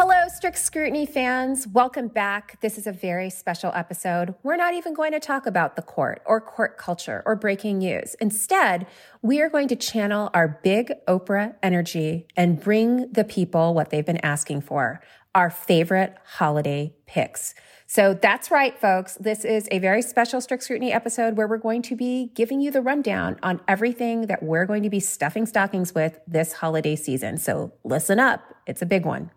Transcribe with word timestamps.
Hello, 0.00 0.28
Strict 0.28 0.56
Scrutiny 0.56 1.06
fans. 1.06 1.66
Welcome 1.66 2.06
back. 2.06 2.60
This 2.60 2.78
is 2.78 2.86
a 2.86 2.92
very 2.92 3.30
special 3.30 3.72
episode. 3.74 4.36
We're 4.44 4.54
not 4.54 4.74
even 4.74 4.94
going 4.94 5.10
to 5.10 5.18
talk 5.18 5.44
about 5.44 5.74
the 5.74 5.82
court 5.82 6.22
or 6.24 6.40
court 6.40 6.78
culture 6.78 7.20
or 7.26 7.34
breaking 7.34 7.78
news. 7.78 8.14
Instead, 8.20 8.86
we 9.22 9.40
are 9.40 9.48
going 9.48 9.66
to 9.66 9.74
channel 9.74 10.30
our 10.32 10.60
big 10.62 10.92
Oprah 11.08 11.56
energy 11.64 12.28
and 12.36 12.60
bring 12.60 13.10
the 13.10 13.24
people 13.24 13.74
what 13.74 13.90
they've 13.90 14.06
been 14.06 14.24
asking 14.24 14.60
for 14.60 15.00
our 15.34 15.50
favorite 15.50 16.14
holiday 16.24 16.94
picks. 17.06 17.56
So 17.88 18.14
that's 18.14 18.52
right, 18.52 18.80
folks. 18.80 19.16
This 19.16 19.44
is 19.44 19.66
a 19.72 19.80
very 19.80 20.02
special 20.02 20.40
Strict 20.40 20.62
Scrutiny 20.62 20.92
episode 20.92 21.36
where 21.36 21.48
we're 21.48 21.58
going 21.58 21.82
to 21.82 21.96
be 21.96 22.30
giving 22.36 22.60
you 22.60 22.70
the 22.70 22.82
rundown 22.82 23.36
on 23.42 23.60
everything 23.66 24.28
that 24.28 24.44
we're 24.44 24.64
going 24.64 24.84
to 24.84 24.90
be 24.90 25.00
stuffing 25.00 25.44
stockings 25.44 25.92
with 25.92 26.20
this 26.28 26.52
holiday 26.52 26.94
season. 26.94 27.36
So 27.36 27.72
listen 27.82 28.20
up. 28.20 28.44
It's 28.64 28.80
a 28.80 28.86
big 28.86 29.04
one. 29.04 29.32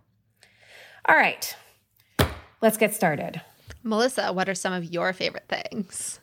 All 1.08 1.16
right, 1.16 1.56
let's 2.62 2.78
get 2.78 2.94
started. 2.94 3.42
Melissa, 3.84 4.32
what 4.34 4.48
are 4.48 4.56
some 4.56 4.74
of 4.74 4.86
your 4.86 5.14
favorite 5.14 5.48
things? 5.50 6.20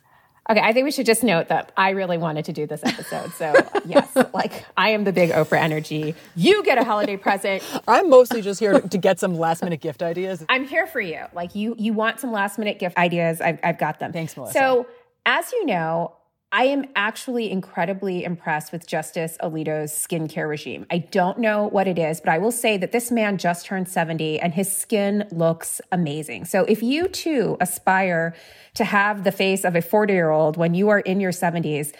Okay, 0.49 0.61
I 0.61 0.73
think 0.73 0.85
we 0.85 0.91
should 0.91 1.05
just 1.05 1.23
note 1.23 1.49
that 1.49 1.71
I 1.77 1.91
really 1.91 2.17
wanted 2.17 2.45
to 2.45 2.53
do 2.53 2.65
this 2.65 2.81
episode. 2.83 3.31
So, 3.33 3.53
yes, 3.85 4.17
like 4.33 4.65
I 4.77 4.89
am 4.89 5.03
the 5.03 5.13
big 5.13 5.29
Oprah 5.29 5.59
energy. 5.59 6.15
You 6.35 6.63
get 6.63 6.79
a 6.79 6.83
holiday 6.83 7.17
present. 7.17 7.61
I'm 7.87 8.09
mostly 8.09 8.41
just 8.41 8.59
here 8.59 8.79
to 8.79 8.97
get 8.97 9.19
some 9.19 9.35
last 9.35 9.61
minute 9.61 9.79
gift 9.79 10.01
ideas. 10.01 10.43
I'm 10.49 10.65
here 10.65 10.87
for 10.87 11.01
you. 11.01 11.25
Like 11.33 11.53
you 11.53 11.75
you 11.77 11.93
want 11.93 12.19
some 12.19 12.31
last 12.31 12.57
minute 12.57 12.79
gift 12.79 12.97
ideas. 12.97 13.41
I've, 13.41 13.59
I've 13.63 13.77
got 13.77 13.99
them. 13.99 14.11
Thanks, 14.11 14.35
Melissa. 14.35 14.57
So, 14.57 14.87
as 15.25 15.51
you 15.51 15.67
know, 15.67 16.15
I 16.51 16.65
am 16.65 16.85
actually 16.95 17.51
incredibly 17.51 18.23
impressed 18.23 18.71
with 18.71 18.87
Justice 18.87 19.37
Alito's 19.39 19.91
skincare 19.91 20.49
regime. 20.49 20.87
I 20.89 20.97
don't 20.97 21.37
know 21.37 21.67
what 21.67 21.87
it 21.87 21.99
is, 21.99 22.19
but 22.19 22.29
I 22.29 22.39
will 22.39 22.51
say 22.51 22.75
that 22.77 22.91
this 22.91 23.11
man 23.11 23.37
just 23.37 23.67
turned 23.67 23.87
70 23.87 24.39
and 24.39 24.55
his 24.55 24.75
skin 24.75 25.27
looks 25.31 25.79
amazing. 25.91 26.45
So 26.45 26.65
if 26.65 26.81
you 26.81 27.07
too 27.07 27.55
aspire 27.61 28.35
to 28.73 28.83
have 28.83 29.25
the 29.25 29.31
face 29.31 29.63
of 29.63 29.75
a 29.75 29.81
40 29.81 30.11
year 30.11 30.31
old 30.31 30.57
when 30.57 30.73
you 30.73 30.89
are 30.89 30.99
in 30.99 31.19
your 31.19 31.31
70s, 31.31 31.93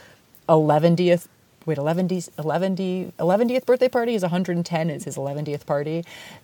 11th 0.49 1.27
wait 1.65 1.77
11th 1.77 2.29
11th 2.37 3.11
11th 3.19 3.65
birthday 3.65 3.87
party 3.89 4.15
is 4.15 4.21
110 4.21 4.89
is 4.89 5.03
his 5.05 5.15
11th 5.17 5.65
party. 5.65 6.03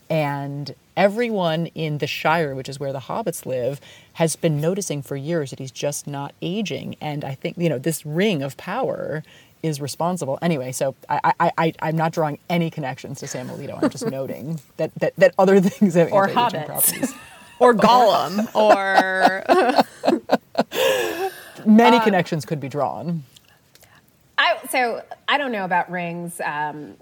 And 0.10 0.74
everyone 0.98 1.68
in 1.68 1.98
the 2.00 2.08
shire 2.08 2.56
which 2.56 2.70
is 2.70 2.80
where 2.80 2.92
the 2.94 3.00
hobbits 3.00 3.46
live 3.46 3.80
has 4.14 4.36
been 4.36 4.60
noticing 4.62 5.02
for 5.02 5.16
years 5.16 5.50
that 5.52 5.60
he's 5.60 5.72
just 5.72 6.08
not 6.08 6.34
aging. 6.42 6.96
And 7.02 7.24
i 7.26 7.36
think 7.36 7.58
you 7.58 7.70
know 7.70 7.80
this 7.80 8.06
ring 8.06 8.42
of 8.42 8.58
power 8.58 9.24
is 9.62 9.82
responsible. 9.82 10.40
Anyway 10.42 10.72
so 10.72 10.96
i 11.10 11.34
i, 11.40 11.52
I 11.58 11.74
i'm 11.82 11.98
not 11.98 12.12
drawing 12.14 12.40
any 12.50 12.70
connections 12.70 13.20
to 13.20 13.28
sam 13.28 13.50
alito. 13.50 13.82
I'm 13.82 13.90
just 13.90 14.06
noting 14.20 14.60
that, 14.78 14.94
that 14.96 15.16
that 15.18 15.34
other 15.38 15.60
things 15.70 15.96
have 15.96 16.12
Or 16.14 16.28
hobbits. 16.28 16.66
properties. 16.66 17.14
Or 17.62 17.74
Gollum 17.74 18.48
or 18.56 19.44
many 21.66 21.98
Um, 21.98 22.04
connections 22.04 22.46
could 22.46 22.62
be 22.62 22.70
drawn 22.70 23.24
I, 24.40 24.58
so 24.70 25.04
I 25.28 25.38
don't 25.38 25.52
know 25.52 25.66
about 25.66 25.92
rings. 25.92 26.42
Um, 26.44 26.96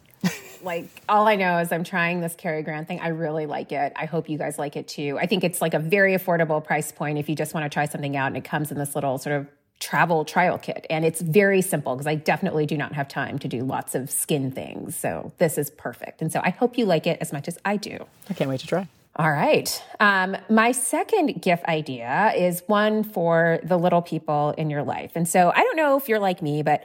Like 0.63 1.03
all 1.07 1.27
I 1.27 1.35
know 1.35 1.59
is 1.59 1.71
I'm 1.71 1.83
trying 1.83 2.19
this 2.19 2.35
Cary 2.35 2.63
Grant 2.63 2.87
thing. 2.87 2.99
I 2.99 3.09
really 3.09 3.45
like 3.45 3.71
it. 3.71 3.93
I 3.95 4.05
hope 4.05 4.27
you 4.27 4.37
guys 4.37 4.57
like 4.57 4.75
it 4.75 4.87
too. 4.87 5.17
I 5.19 5.27
think 5.27 5.43
it's 5.43 5.61
like 5.61 5.73
a 5.73 5.79
very 5.79 6.13
affordable 6.13 6.63
price 6.63 6.91
point 6.91 7.17
if 7.17 7.29
you 7.29 7.35
just 7.35 7.53
want 7.53 7.63
to 7.63 7.69
try 7.69 7.85
something 7.85 8.17
out 8.17 8.27
and 8.27 8.37
it 8.37 8.43
comes 8.43 8.71
in 8.71 8.77
this 8.77 8.95
little 8.95 9.17
sort 9.17 9.35
of 9.35 9.47
travel 9.79 10.25
trial 10.25 10.57
kit 10.57 10.87
and 10.89 11.05
it's 11.05 11.21
very 11.21 11.61
simple 11.61 11.95
because 11.95 12.07
I 12.07 12.15
definitely 12.15 12.65
do 12.65 12.75
not 12.75 12.93
have 12.93 13.07
time 13.07 13.37
to 13.39 13.47
do 13.47 13.61
lots 13.61 13.93
of 13.93 14.09
skin 14.09 14.51
things. 14.51 14.95
So 14.95 15.31
this 15.37 15.59
is 15.59 15.69
perfect. 15.69 16.21
And 16.21 16.31
so 16.31 16.41
I 16.43 16.49
hope 16.49 16.77
you 16.77 16.85
like 16.85 17.05
it 17.05 17.19
as 17.21 17.31
much 17.31 17.47
as 17.47 17.59
I 17.63 17.77
do. 17.77 18.05
I 18.29 18.33
can't 18.33 18.49
wait 18.49 18.61
to 18.61 18.67
try. 18.67 18.87
All 19.17 19.31
right. 19.31 19.83
Um, 19.99 20.37
my 20.47 20.71
second 20.71 21.41
gift 21.41 21.65
idea 21.65 22.33
is 22.35 22.61
one 22.67 23.03
for 23.03 23.59
the 23.63 23.77
little 23.77 24.01
people 24.01 24.51
in 24.57 24.69
your 24.69 24.83
life. 24.83 25.11
And 25.15 25.27
so 25.27 25.51
I 25.55 25.61
don't 25.61 25.75
know 25.75 25.97
if 25.97 26.07
you're 26.07 26.19
like 26.19 26.41
me, 26.41 26.61
but 26.61 26.83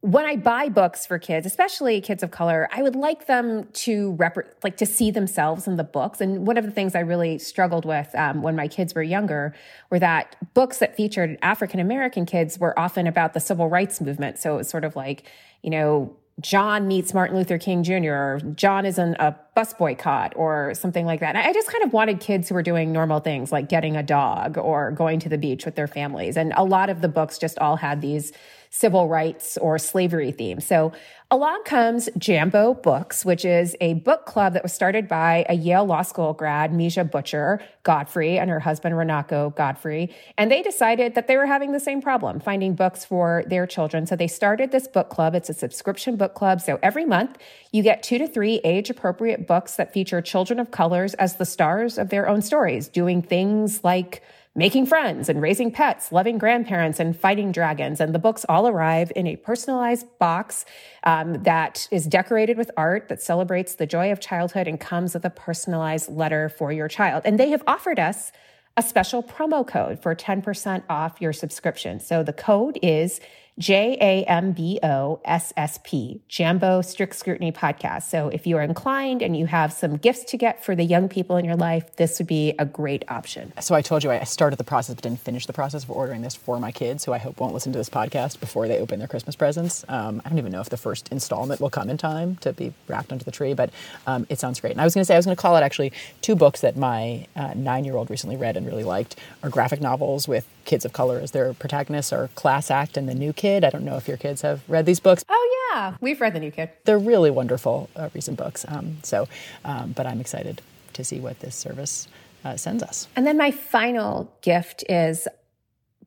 when 0.00 0.24
I 0.24 0.36
buy 0.36 0.68
books 0.68 1.06
for 1.06 1.18
kids, 1.18 1.44
especially 1.44 2.00
kids 2.00 2.22
of 2.22 2.30
color, 2.30 2.68
I 2.72 2.82
would 2.82 2.94
like 2.94 3.26
them 3.26 3.64
to 3.72 4.12
rep- 4.12 4.54
like 4.62 4.76
to 4.76 4.86
see 4.86 5.10
themselves 5.10 5.66
in 5.66 5.76
the 5.76 5.82
books. 5.82 6.20
And 6.20 6.46
one 6.46 6.56
of 6.56 6.64
the 6.64 6.70
things 6.70 6.94
I 6.94 7.00
really 7.00 7.38
struggled 7.38 7.84
with 7.84 8.14
um, 8.14 8.42
when 8.42 8.54
my 8.54 8.68
kids 8.68 8.94
were 8.94 9.02
younger 9.02 9.54
were 9.90 9.98
that 9.98 10.36
books 10.54 10.78
that 10.78 10.96
featured 10.96 11.36
African 11.42 11.80
American 11.80 12.26
kids 12.26 12.60
were 12.60 12.78
often 12.78 13.08
about 13.08 13.34
the 13.34 13.40
civil 13.40 13.68
rights 13.68 14.00
movement. 14.00 14.38
So 14.38 14.54
it 14.54 14.58
was 14.58 14.68
sort 14.68 14.84
of 14.84 14.94
like, 14.94 15.24
you 15.62 15.70
know, 15.70 16.16
John 16.40 16.86
meets 16.86 17.12
Martin 17.12 17.36
Luther 17.36 17.58
King 17.58 17.82
Jr. 17.82 18.12
or 18.12 18.40
John 18.54 18.86
is 18.86 18.98
in 18.98 19.16
a 19.18 19.34
bus 19.58 19.74
boycott 19.74 20.34
or 20.36 20.72
something 20.74 21.04
like 21.04 21.18
that. 21.18 21.34
And 21.34 21.44
I 21.44 21.52
just 21.52 21.66
kind 21.66 21.82
of 21.82 21.92
wanted 21.92 22.20
kids 22.20 22.48
who 22.48 22.54
were 22.54 22.62
doing 22.62 22.92
normal 22.92 23.18
things 23.18 23.50
like 23.50 23.68
getting 23.68 23.96
a 23.96 24.04
dog 24.04 24.56
or 24.56 24.92
going 24.92 25.18
to 25.18 25.28
the 25.28 25.36
beach 25.36 25.64
with 25.64 25.74
their 25.74 25.88
families. 25.88 26.36
And 26.36 26.52
a 26.56 26.62
lot 26.62 26.90
of 26.90 27.00
the 27.00 27.08
books 27.08 27.38
just 27.38 27.58
all 27.58 27.74
had 27.74 28.00
these 28.00 28.32
civil 28.70 29.08
rights 29.08 29.56
or 29.58 29.78
slavery 29.78 30.30
themes. 30.30 30.66
So 30.66 30.92
along 31.30 31.64
comes 31.64 32.08
Jambo 32.18 32.74
Books, 32.74 33.24
which 33.24 33.44
is 33.44 33.74
a 33.80 33.94
book 33.94 34.26
club 34.26 34.52
that 34.52 34.62
was 34.62 34.72
started 34.72 35.08
by 35.08 35.46
a 35.48 35.54
Yale 35.54 35.86
Law 35.86 36.02
School 36.02 36.34
grad, 36.34 36.72
Misha 36.72 37.04
Butcher 37.04 37.60
Godfrey, 37.82 38.38
and 38.38 38.50
her 38.50 38.60
husband, 38.60 38.94
Renako 38.94 39.54
Godfrey. 39.56 40.14
And 40.36 40.50
they 40.50 40.62
decided 40.62 41.14
that 41.14 41.26
they 41.28 41.36
were 41.36 41.46
having 41.46 41.72
the 41.72 41.80
same 41.80 42.02
problem, 42.02 42.40
finding 42.40 42.74
books 42.74 43.04
for 43.04 43.42
their 43.46 43.66
children. 43.66 44.06
So 44.06 44.16
they 44.16 44.28
started 44.28 44.70
this 44.70 44.86
book 44.86 45.08
club. 45.08 45.34
It's 45.34 45.48
a 45.48 45.54
subscription 45.54 46.16
book 46.16 46.34
club. 46.34 46.60
So 46.60 46.78
every 46.82 47.06
month 47.06 47.38
you 47.72 47.82
get 47.82 48.02
two 48.02 48.18
to 48.18 48.28
three 48.28 48.60
age 48.64 48.90
appropriate 48.90 49.46
books 49.48 49.74
that 49.76 49.92
feature 49.92 50.22
children 50.22 50.60
of 50.60 50.70
colors 50.70 51.14
as 51.14 51.36
the 51.36 51.44
stars 51.44 51.98
of 51.98 52.10
their 52.10 52.28
own 52.28 52.40
stories, 52.42 52.86
doing 52.86 53.22
things 53.22 53.82
like 53.82 54.22
making 54.54 54.86
friends 54.86 55.28
and 55.28 55.40
raising 55.40 55.70
pets, 55.70 56.10
loving 56.10 56.36
grandparents 56.36 56.98
and 56.98 57.16
fighting 57.16 57.52
dragons. 57.52 58.00
And 58.00 58.14
the 58.14 58.18
books 58.18 58.44
all 58.48 58.66
arrive 58.66 59.12
in 59.14 59.26
a 59.26 59.36
personalized 59.36 60.06
box 60.18 60.64
um, 61.04 61.42
that 61.44 61.86
is 61.92 62.06
decorated 62.06 62.58
with 62.58 62.70
art 62.76 63.08
that 63.08 63.22
celebrates 63.22 63.76
the 63.76 63.86
joy 63.86 64.10
of 64.10 64.20
childhood 64.20 64.66
and 64.66 64.78
comes 64.78 65.14
with 65.14 65.24
a 65.24 65.30
personalized 65.30 66.10
letter 66.10 66.48
for 66.48 66.72
your 66.72 66.88
child. 66.88 67.22
And 67.24 67.38
they 67.38 67.50
have 67.50 67.62
offered 67.66 68.00
us 68.00 68.32
a 68.76 68.82
special 68.82 69.22
promo 69.22 69.66
code 69.66 70.00
for 70.02 70.14
10% 70.14 70.82
off 70.88 71.20
your 71.20 71.32
subscription. 71.32 72.00
So 72.00 72.22
the 72.22 72.32
code 72.32 72.78
is 72.82 73.20
J 73.58 73.96
A 74.00 74.24
M 74.24 74.52
B 74.52 74.78
O 74.84 75.20
S 75.24 75.52
S 75.56 75.80
P, 75.82 76.20
Jambo 76.28 76.80
Strict 76.80 77.14
Scrutiny 77.14 77.50
Podcast. 77.50 78.04
So 78.04 78.28
if 78.28 78.46
you 78.46 78.56
are 78.56 78.62
inclined 78.62 79.20
and 79.20 79.36
you 79.36 79.46
have 79.46 79.72
some 79.72 79.96
gifts 79.96 80.24
to 80.26 80.36
get 80.36 80.64
for 80.64 80.76
the 80.76 80.84
young 80.84 81.08
people 81.08 81.36
in 81.36 81.44
your 81.44 81.56
life, 81.56 81.96
this 81.96 82.18
would 82.18 82.28
be 82.28 82.54
a 82.58 82.64
great 82.64 83.04
option. 83.08 83.52
So 83.60 83.74
I 83.74 83.82
told 83.82 84.04
you 84.04 84.12
I 84.12 84.22
started 84.24 84.56
the 84.56 84.64
process 84.64 84.94
but 84.94 85.02
didn't 85.02 85.20
finish 85.20 85.46
the 85.46 85.52
process 85.52 85.82
of 85.82 85.90
ordering 85.90 86.22
this 86.22 86.36
for 86.36 86.60
my 86.60 86.70
kids, 86.70 87.04
who 87.04 87.12
I 87.12 87.18
hope 87.18 87.40
won't 87.40 87.52
listen 87.52 87.72
to 87.72 87.78
this 87.78 87.90
podcast 87.90 88.38
before 88.38 88.68
they 88.68 88.78
open 88.78 89.00
their 89.00 89.08
Christmas 89.08 89.34
presents. 89.34 89.84
Um, 89.88 90.22
I 90.24 90.28
don't 90.28 90.38
even 90.38 90.52
know 90.52 90.60
if 90.60 90.68
the 90.68 90.76
first 90.76 91.08
installment 91.10 91.60
will 91.60 91.70
come 91.70 91.90
in 91.90 91.96
time 91.96 92.36
to 92.36 92.52
be 92.52 92.72
wrapped 92.86 93.10
under 93.10 93.24
the 93.24 93.32
tree, 93.32 93.54
but 93.54 93.70
um, 94.06 94.24
it 94.28 94.38
sounds 94.38 94.60
great. 94.60 94.72
And 94.72 94.80
I 94.80 94.84
was 94.84 94.94
going 94.94 95.02
to 95.02 95.04
say, 95.04 95.14
I 95.14 95.18
was 95.18 95.26
going 95.26 95.36
to 95.36 95.40
call 95.40 95.56
it 95.56 95.62
actually 95.62 95.92
two 96.22 96.36
books 96.36 96.60
that 96.60 96.76
my 96.76 97.26
uh, 97.34 97.54
nine 97.56 97.84
year 97.84 97.96
old 97.96 98.08
recently 98.08 98.36
read 98.36 98.56
and 98.56 98.66
really 98.66 98.84
liked 98.84 99.16
are 99.42 99.50
graphic 99.50 99.80
novels 99.80 100.28
with 100.28 100.46
kids 100.68 100.84
of 100.84 100.92
color 100.92 101.18
as 101.18 101.30
their 101.32 101.54
protagonists 101.54 102.12
are 102.12 102.28
Class 102.34 102.70
Act 102.70 102.96
and 102.96 103.08
The 103.08 103.14
New 103.14 103.32
Kid. 103.32 103.64
I 103.64 103.70
don't 103.70 103.84
know 103.84 103.96
if 103.96 104.06
your 104.06 104.18
kids 104.18 104.42
have 104.42 104.60
read 104.68 104.84
these 104.86 105.00
books. 105.00 105.24
Oh, 105.28 105.72
yeah. 105.72 105.96
We've 106.00 106.20
read 106.20 106.34
The 106.34 106.40
New 106.40 106.50
Kid. 106.50 106.70
They're 106.84 106.98
really 106.98 107.30
wonderful 107.30 107.88
uh, 107.96 108.10
recent 108.14 108.36
books. 108.36 108.66
Um, 108.68 108.98
so, 109.02 109.28
um, 109.64 109.92
but 109.92 110.06
I'm 110.06 110.20
excited 110.20 110.60
to 110.92 111.02
see 111.02 111.20
what 111.20 111.40
this 111.40 111.56
service 111.56 112.06
uh, 112.44 112.56
sends 112.56 112.82
us. 112.82 113.08
And 113.16 113.26
then 113.26 113.38
my 113.38 113.50
final 113.50 114.30
gift 114.42 114.84
is 114.90 115.26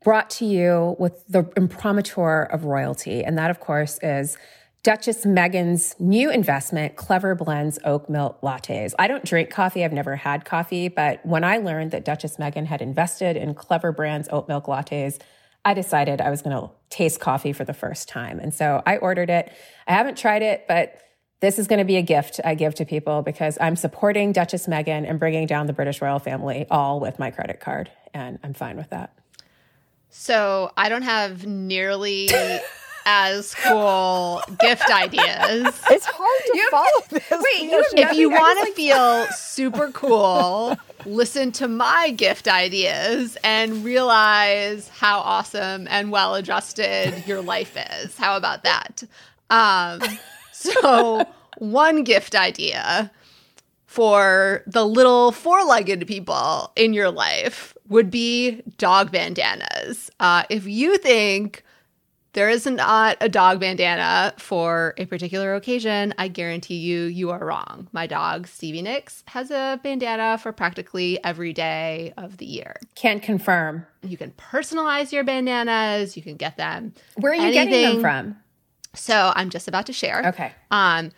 brought 0.03 0.29
to 0.31 0.45
you 0.45 0.95
with 0.99 1.25
the 1.27 1.51
imprimatur 1.57 2.43
of 2.43 2.63
royalty. 2.65 3.23
And 3.23 3.37
that, 3.39 3.49
of 3.49 3.59
course, 3.59 3.99
is 4.03 4.37
Duchess 4.83 5.25
Meghan's 5.25 5.95
new 5.99 6.31
investment, 6.31 6.95
Clevr 6.95 7.37
Blends 7.37 7.77
Oat 7.85 8.09
Milk 8.09 8.41
Lattes. 8.41 8.95
I 8.97 9.07
don't 9.07 9.23
drink 9.23 9.51
coffee. 9.51 9.85
I've 9.85 9.93
never 9.93 10.15
had 10.15 10.43
coffee, 10.43 10.87
but 10.87 11.23
when 11.23 11.43
I 11.43 11.57
learned 11.57 11.91
that 11.91 12.03
Duchess 12.03 12.37
Meghan 12.37 12.65
had 12.65 12.81
invested 12.81 13.37
in 13.37 13.53
Clevr 13.53 13.95
Blends 13.95 14.27
Oat 14.31 14.47
Milk 14.47 14.65
Lattes, 14.65 15.21
I 15.63 15.75
decided 15.75 16.19
I 16.19 16.31
was 16.31 16.41
going 16.41 16.57
to 16.57 16.71
taste 16.89 17.19
coffee 17.19 17.53
for 17.53 17.63
the 17.63 17.75
first 17.75 18.09
time. 18.09 18.39
And 18.39 18.51
so 18.51 18.81
I 18.83 18.97
ordered 18.97 19.29
it. 19.29 19.53
I 19.85 19.93
haven't 19.93 20.17
tried 20.17 20.41
it, 20.41 20.65
but 20.67 20.99
this 21.41 21.59
is 21.59 21.67
going 21.67 21.77
to 21.77 21.85
be 21.85 21.97
a 21.97 22.01
gift 22.01 22.39
I 22.43 22.55
give 22.55 22.73
to 22.75 22.85
people 22.85 23.21
because 23.21 23.59
I'm 23.61 23.75
supporting 23.75 24.31
Duchess 24.31 24.65
Meghan 24.65 25.07
and 25.07 25.19
bringing 25.19 25.45
down 25.45 25.67
the 25.67 25.73
British 25.73 26.01
royal 26.01 26.17
family 26.17 26.65
all 26.71 26.99
with 26.99 27.19
my 27.19 27.29
credit 27.29 27.59
card. 27.59 27.91
And 28.15 28.39
I'm 28.43 28.55
fine 28.55 28.77
with 28.77 28.89
that. 28.89 29.13
So 30.09 30.71
I 30.75 30.89
don't 30.89 31.03
have 31.03 31.45
nearly 31.45 32.29
as 33.05 33.55
cool 33.55 34.41
gift 34.59 34.89
ideas. 34.89 35.79
It's 35.89 36.05
hard 36.05 36.41
to 36.45 36.67
follow 36.71 37.03
this. 37.09 37.29
Wait, 37.29 37.69
you 37.69 37.83
If 37.93 38.13
you 38.15 38.29
want 38.29 38.59
just, 38.59 38.69
to 38.69 38.75
feel 38.75 39.27
super 39.27 39.91
cool, 39.91 40.77
listen 41.05 41.51
to 41.53 41.67
my 41.67 42.11
gift 42.11 42.47
ideas 42.47 43.37
and 43.43 43.83
realize 43.83 44.87
how 44.89 45.19
awesome 45.19 45.87
and 45.89 46.11
well 46.11 46.35
adjusted 46.35 47.23
your 47.25 47.41
life 47.41 47.77
is. 48.01 48.17
How 48.17 48.37
about 48.37 48.63
that? 48.63 49.03
Um, 49.49 50.01
so, 50.51 51.25
one 51.57 52.03
gift 52.03 52.35
idea 52.35 53.11
for 53.85 54.63
the 54.67 54.85
little 54.85 55.33
four 55.33 55.65
legged 55.65 56.07
people 56.07 56.71
in 56.77 56.93
your 56.93 57.11
life 57.11 57.75
would 57.89 58.09
be 58.09 58.61
dog 58.77 59.11
bandanas. 59.11 60.09
Uh, 60.19 60.43
if 60.49 60.65
you 60.65 60.97
think 60.97 61.63
there 62.33 62.49
is 62.49 62.65
not 62.65 63.17
a 63.19 63.27
dog 63.27 63.59
bandana 63.59 64.33
for 64.37 64.93
a 64.97 65.05
particular 65.05 65.53
occasion, 65.53 66.13
I 66.17 66.27
guarantee 66.29 66.75
you, 66.75 67.03
you 67.03 67.29
are 67.29 67.45
wrong. 67.45 67.87
My 67.91 68.07
dog, 68.07 68.47
Stevie 68.47 68.81
Nicks, 68.81 69.23
has 69.27 69.51
a 69.51 69.79
bandana 69.83 70.37
for 70.37 70.51
practically 70.53 71.21
every 71.23 71.51
day 71.51 72.13
of 72.17 72.37
the 72.37 72.45
year. 72.45 72.77
Can't 72.95 73.21
confirm. 73.21 73.85
You 74.01 74.17
can 74.17 74.31
personalize 74.31 75.11
your 75.11 75.23
bandanas, 75.23 76.15
you 76.15 76.23
can 76.23 76.37
get 76.37 76.57
them. 76.57 76.93
Where 77.15 77.33
are 77.33 77.35
you 77.35 77.51
getting 77.51 77.73
them 77.73 78.01
from? 78.01 78.37
So 78.93 79.33
I'm 79.35 79.49
just 79.49 79.67
about 79.67 79.85
to 79.87 79.93
share. 79.93 80.27
Okay. 80.27 80.51
Um, 80.69 81.11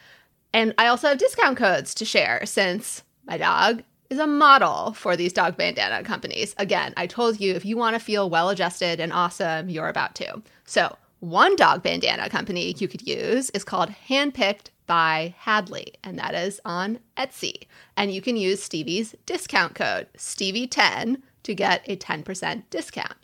and 0.53 0.73
I 0.77 0.87
also 0.87 1.09
have 1.09 1.17
discount 1.17 1.57
codes 1.57 1.93
to 1.95 2.05
share 2.05 2.45
since 2.45 3.03
my 3.25 3.37
dog 3.37 3.83
is 4.09 4.19
a 4.19 4.27
model 4.27 4.93
for 4.93 5.15
these 5.15 5.33
dog 5.33 5.57
bandana 5.57 6.03
companies. 6.03 6.53
Again, 6.57 6.93
I 6.97 7.07
told 7.07 7.39
you 7.39 7.53
if 7.53 7.65
you 7.65 7.77
want 7.77 7.95
to 7.95 7.99
feel 7.99 8.29
well 8.29 8.49
adjusted 8.49 8.99
and 8.99 9.11
awesome, 9.11 9.69
you're 9.69 9.89
about 9.89 10.15
to. 10.15 10.41
So, 10.65 10.95
one 11.23 11.55
dog 11.55 11.81
bandana 11.81 12.29
company 12.29 12.75
you 12.79 12.89
could 12.89 13.07
use 13.07 13.49
is 13.51 13.63
called 13.63 13.89
Handpicked 14.09 14.71
by 14.87 15.33
Hadley, 15.37 15.93
and 16.03 16.19
that 16.19 16.35
is 16.35 16.59
on 16.65 16.99
Etsy. 17.15 17.67
And 17.95 18.11
you 18.11 18.21
can 18.21 18.35
use 18.35 18.61
Stevie's 18.61 19.15
discount 19.25 19.73
code, 19.73 20.07
Stevie10, 20.17 21.21
to 21.43 21.55
get 21.55 21.87
a 21.87 21.95
10% 21.95 22.63
discount. 22.69 23.15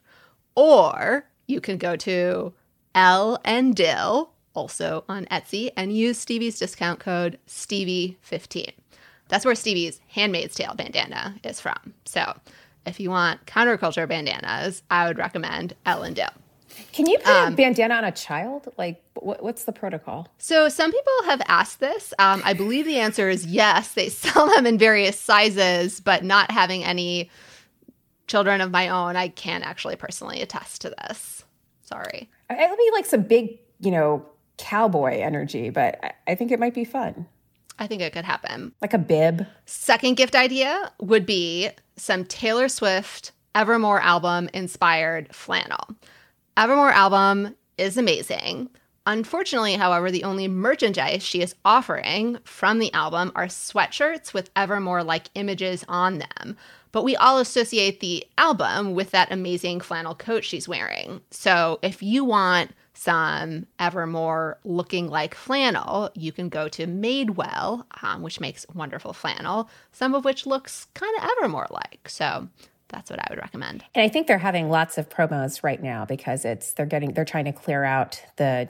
Or 0.56 1.26
you 1.46 1.60
can 1.60 1.78
go 1.78 1.98
to 1.98 2.54
L 2.96 3.38
and 3.44 3.76
Dill, 3.76 4.32
also 4.54 5.04
on 5.10 5.26
Etsy, 5.26 5.72
and 5.76 5.92
use 5.92 6.18
Stevie's 6.18 6.58
discount 6.58 7.02
code 7.02 7.38
Stevie15. 7.50 8.72
That's 9.28 9.44
where 9.44 9.56
Stevie's 9.56 10.00
Handmaid's 10.08 10.56
Tale 10.56 10.74
bandana 10.74 11.36
is 11.44 11.60
from. 11.60 11.94
So 12.06 12.34
if 12.86 12.98
you 13.02 13.10
want 13.10 13.46
counterculture 13.46 14.08
bandanas, 14.08 14.84
I 14.90 15.06
would 15.06 15.18
recommend 15.18 15.76
L 15.86 16.04
and 16.04 16.16
Dill. 16.16 16.30
Can 16.92 17.08
you 17.08 17.18
put 17.18 17.28
a 17.30 17.52
bandana 17.52 17.96
on 17.96 18.04
a 18.04 18.12
child? 18.12 18.72
Like, 18.78 19.02
what, 19.16 19.44
what's 19.44 19.64
the 19.64 19.72
protocol? 19.72 20.28
So 20.38 20.70
some 20.70 20.92
people 20.92 21.14
have 21.26 21.42
asked 21.48 21.80
this. 21.80 22.14
Um, 22.20 22.42
I 22.46 22.54
believe 22.54 22.86
the 22.86 23.00
answer 23.00 23.30
is 23.30 23.46
yes. 23.46 23.94
They 23.94 24.10
sell 24.10 24.50
them 24.50 24.66
in 24.66 24.78
various 24.78 25.20
sizes, 25.20 26.00
but 26.00 26.24
not 26.24 26.52
having 26.52 26.84
any 26.84 27.30
children 28.30 28.62
of 28.62 28.72
my 28.72 28.88
own, 28.90 29.16
I 29.16 29.28
can't 29.28 29.66
actually 29.66 29.98
personally 29.98 30.42
attest 30.42 30.82
to 30.82 30.92
this. 30.92 31.44
Sorry. 31.82 32.30
It'll 32.50 32.78
be 32.78 32.90
like 32.94 33.06
some 33.06 33.24
big, 33.24 33.60
you 33.80 33.92
know, 33.92 34.26
cowboy 34.58 35.20
energy, 35.20 35.70
but 35.70 36.00
I, 36.04 36.12
I 36.28 36.36
think 36.36 36.52
it 36.52 36.60
might 36.60 36.76
be 36.76 36.86
fun. 36.86 37.26
I 37.80 37.88
think 37.88 38.02
it 38.02 38.14
could 38.14 38.26
happen. 38.26 38.74
Like 38.82 38.94
a 38.94 38.98
bib. 38.98 39.48
Second 39.66 40.16
gift 40.16 40.36
idea 40.36 40.92
would 41.02 41.26
be 41.26 41.70
some 41.96 42.26
Taylor 42.26 42.70
Swift 42.70 43.32
Evermore 43.56 44.00
album 44.02 44.50
inspired 44.54 45.34
flannel. 45.34 45.88
Evermore 46.60 46.92
album 46.92 47.56
is 47.78 47.96
amazing. 47.96 48.70
Unfortunately, 49.06 49.76
however, 49.76 50.12
the 50.12 50.26
only 50.26 50.50
merchandise 50.50 51.24
she 51.24 51.42
is 51.42 51.56
offering 51.64 52.38
from 52.44 52.80
the 52.80 52.92
album 52.92 53.32
are 53.34 53.46
sweatshirts 53.46 54.34
with 54.34 54.50
Evermore 54.58 55.02
like 55.02 55.30
images 55.36 55.86
on 55.88 56.18
them. 56.18 56.58
But 56.92 57.06
we 57.06 57.16
all 57.16 57.38
associate 57.38 58.02
the 58.02 58.28
album 58.38 58.94
with 58.94 59.12
that 59.12 59.32
amazing 59.32 59.80
flannel 59.80 60.16
coat 60.16 60.44
she's 60.44 60.68
wearing. 60.68 61.22
So 61.32 61.80
if 61.82 62.04
you 62.04 62.26
want 62.26 62.72
some 62.94 63.66
Evermore 63.80 64.60
looking 64.66 65.08
like 65.08 65.36
flannel, 65.36 66.12
you 66.14 66.34
can 66.34 66.50
go 66.50 66.68
to 66.68 66.86
Madewell, 66.86 67.86
um, 68.04 68.22
which 68.22 68.42
makes 68.42 68.66
wonderful 68.76 69.14
flannel, 69.14 69.70
some 69.94 70.14
of 70.14 70.26
which 70.26 70.46
looks 70.46 70.88
kind 70.94 71.18
of 71.20 71.30
Evermore 71.38 71.68
like. 71.72 72.10
So 72.10 72.50
that's 72.90 73.10
what 73.10 73.20
I 73.20 73.28
would 73.30 73.40
recommend. 73.40 73.84
And 73.96 74.04
I 74.04 74.10
think 74.10 74.28
they're 74.28 74.38
having 74.38 74.70
lots 74.70 74.98
of 74.98 75.10
promos 75.10 75.64
right 75.64 75.82
now 75.82 76.06
because 76.06 76.46
it's 76.46 76.74
they're 76.74 76.86
getting 76.86 77.14
they're 77.14 77.26
trying 77.26 77.46
to 77.46 77.54
clear 77.54 77.84
out 77.84 78.24
the 78.38 78.70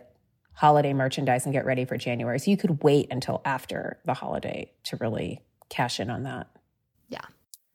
holiday 0.54 0.94
merchandise 0.94 1.46
and 1.46 1.54
get 1.54 1.66
ready 1.66 1.86
for 1.86 1.98
January. 1.98 2.38
So 2.38 2.52
you 2.52 2.58
could 2.58 2.84
wait 2.84 3.08
until 3.12 3.42
after 3.46 3.98
the 4.06 4.14
holiday 4.14 4.72
to 4.84 4.98
really 4.98 5.42
cash 5.70 6.00
in 6.00 6.10
on 6.10 6.24
that. 6.24 6.48
Yeah. 7.08 7.22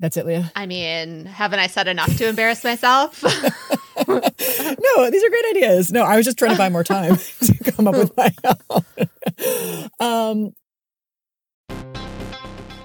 That's 0.00 0.16
it, 0.16 0.26
Leah. 0.26 0.52
I 0.54 0.66
mean, 0.66 1.24
haven't 1.24 1.60
I 1.60 1.66
said 1.66 1.88
enough 1.88 2.14
to 2.18 2.28
embarrass 2.28 2.62
myself? 2.62 3.22
no, 4.08 5.10
these 5.10 5.24
are 5.24 5.30
great 5.30 5.44
ideas. 5.50 5.92
No, 5.92 6.02
I 6.02 6.16
was 6.16 6.26
just 6.26 6.38
trying 6.38 6.50
to 6.50 6.58
buy 6.58 6.68
more 6.68 6.84
time 6.84 7.16
to 7.40 7.72
come 7.72 7.88
up 7.88 7.94
with 7.94 8.14
my 8.16 8.34
own. 8.44 9.88
um, 10.00 10.54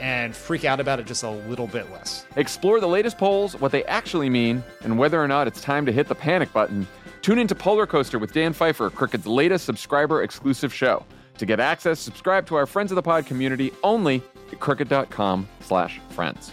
and 0.00 0.34
freak 0.34 0.64
out 0.64 0.80
about 0.80 0.98
it 0.98 1.06
just 1.06 1.22
a 1.22 1.30
little 1.30 1.66
bit 1.66 1.90
less. 1.92 2.26
Explore 2.36 2.80
the 2.80 2.88
latest 2.88 3.18
polls, 3.18 3.54
what 3.60 3.72
they 3.72 3.84
actually 3.84 4.30
mean, 4.30 4.62
and 4.82 4.98
whether 4.98 5.22
or 5.22 5.28
not 5.28 5.46
it's 5.46 5.60
time 5.60 5.86
to 5.86 5.92
hit 5.92 6.08
the 6.08 6.14
panic 6.14 6.52
button. 6.52 6.86
Tune 7.22 7.38
into 7.38 7.54
Polar 7.54 7.86
Coaster 7.86 8.18
with 8.18 8.32
Dan 8.32 8.52
Pfeiffer, 8.52 8.90
Crooked's 8.90 9.26
latest 9.26 9.64
subscriber 9.64 10.22
exclusive 10.22 10.72
show. 10.72 11.04
To 11.38 11.46
get 11.46 11.60
access, 11.60 12.00
subscribe 12.00 12.46
to 12.46 12.54
our 12.56 12.66
Friends 12.66 12.90
of 12.90 12.96
the 12.96 13.02
Pod 13.02 13.26
community 13.26 13.72
only 13.82 14.22
at 14.52 14.60
crooked.com 14.60 15.48
slash 15.60 16.00
friends. 16.10 16.52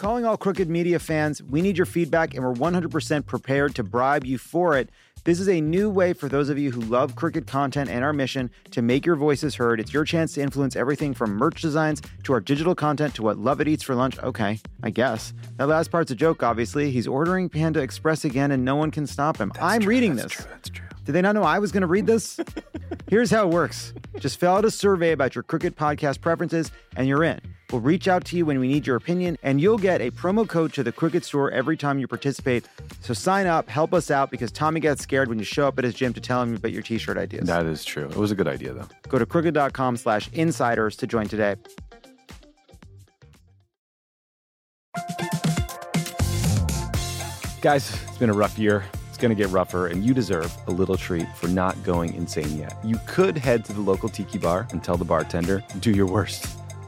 Calling 0.00 0.24
all 0.24 0.38
Crooked 0.38 0.70
Media 0.70 0.98
fans, 0.98 1.42
we 1.42 1.60
need 1.60 1.76
your 1.76 1.84
feedback 1.84 2.32
and 2.32 2.42
we're 2.42 2.54
100% 2.54 3.26
prepared 3.26 3.74
to 3.74 3.82
bribe 3.82 4.24
you 4.24 4.38
for 4.38 4.78
it. 4.78 4.88
This 5.22 5.38
is 5.38 5.48
a 5.50 5.60
new 5.60 5.90
way 5.90 6.14
for 6.14 6.30
those 6.30 6.48
of 6.48 6.58
you 6.58 6.70
who 6.70 6.80
love 6.80 7.14
Crooked 7.14 7.46
content 7.46 7.90
and 7.90 8.02
our 8.02 8.12
mission 8.12 8.50
to 8.70 8.80
make 8.80 9.04
your 9.04 9.16
voices 9.16 9.54
heard. 9.54 9.78
It's 9.78 9.92
your 9.92 10.04
chance 10.04 10.32
to 10.34 10.40
influence 10.40 10.76
everything 10.76 11.12
from 11.12 11.36
merch 11.36 11.60
designs 11.60 12.00
to 12.24 12.32
our 12.32 12.40
digital 12.40 12.74
content 12.74 13.14
to 13.16 13.22
what 13.22 13.36
Lovett 13.36 13.68
eats 13.68 13.82
for 13.82 13.94
lunch. 13.94 14.18
Okay, 14.20 14.60
I 14.82 14.88
guess. 14.88 15.34
That 15.58 15.68
last 15.68 15.90
part's 15.90 16.10
a 16.10 16.14
joke, 16.14 16.42
obviously. 16.42 16.90
He's 16.90 17.06
ordering 17.06 17.50
Panda 17.50 17.80
Express 17.80 18.24
again 18.24 18.50
and 18.50 18.64
no 18.64 18.76
one 18.76 18.90
can 18.90 19.06
stop 19.06 19.36
him. 19.36 19.52
I'm 19.60 19.82
reading 19.82 20.16
this. 20.16 20.34
That's 20.36 20.70
true. 20.70 20.86
Did 21.04 21.12
they 21.12 21.22
not 21.22 21.34
know 21.34 21.42
I 21.42 21.58
was 21.58 21.70
going 21.70 21.82
to 21.82 21.86
read 21.86 22.06
this? 22.06 22.40
Here's 23.08 23.30
how 23.30 23.46
it 23.46 23.52
works 23.52 23.92
just 24.18 24.40
fill 24.40 24.52
out 24.52 24.64
a 24.64 24.70
survey 24.70 25.12
about 25.12 25.34
your 25.34 25.42
Crooked 25.42 25.76
podcast 25.76 26.20
preferences, 26.22 26.70
and 26.96 27.06
you're 27.06 27.24
in. 27.24 27.40
We'll 27.70 27.80
reach 27.80 28.08
out 28.08 28.24
to 28.26 28.36
you 28.36 28.46
when 28.46 28.58
we 28.58 28.66
need 28.66 28.86
your 28.86 28.96
opinion, 28.96 29.38
and 29.42 29.60
you'll 29.60 29.78
get 29.78 30.00
a 30.00 30.10
promo 30.10 30.48
code 30.48 30.72
to 30.72 30.82
the 30.82 30.90
Crooked 30.90 31.24
store 31.24 31.50
every 31.52 31.76
time 31.76 32.00
you 32.00 32.08
participate. 32.08 32.66
So 33.00 33.14
sign 33.14 33.46
up, 33.46 33.68
help 33.68 33.94
us 33.94 34.10
out, 34.10 34.30
because 34.30 34.50
Tommy 34.50 34.80
gets 34.80 35.02
scared 35.02 35.28
when 35.28 35.38
you 35.38 35.44
show 35.44 35.68
up 35.68 35.78
at 35.78 35.84
his 35.84 35.94
gym 35.94 36.12
to 36.14 36.20
tell 36.20 36.42
him 36.42 36.56
about 36.56 36.72
your 36.72 36.82
t 36.82 36.98
shirt 36.98 37.16
ideas. 37.16 37.46
That 37.46 37.66
is 37.66 37.84
true. 37.84 38.06
It 38.06 38.16
was 38.16 38.32
a 38.32 38.34
good 38.34 38.48
idea, 38.48 38.72
though. 38.72 38.88
Go 39.08 39.18
to 39.18 39.26
crooked.com 39.26 39.96
slash 39.98 40.28
insiders 40.32 40.96
to 40.96 41.06
join 41.06 41.28
today. 41.28 41.54
Guys, 47.60 47.94
it's 48.08 48.18
been 48.18 48.30
a 48.30 48.34
rough 48.34 48.58
year. 48.58 48.84
It's 49.10 49.18
going 49.18 49.28
to 49.28 49.40
get 49.40 49.50
rougher, 49.50 49.86
and 49.86 50.04
you 50.04 50.12
deserve 50.12 50.52
a 50.66 50.70
little 50.70 50.96
treat 50.96 51.28
for 51.36 51.46
not 51.46 51.80
going 51.84 52.14
insane 52.14 52.58
yet. 52.58 52.74
You 52.82 52.98
could 53.06 53.36
head 53.38 53.64
to 53.66 53.72
the 53.72 53.80
local 53.80 54.08
tiki 54.08 54.38
bar 54.38 54.66
and 54.72 54.82
tell 54.82 54.96
the 54.96 55.04
bartender, 55.04 55.62
do 55.78 55.90
your 55.90 56.06
worst. 56.06 56.59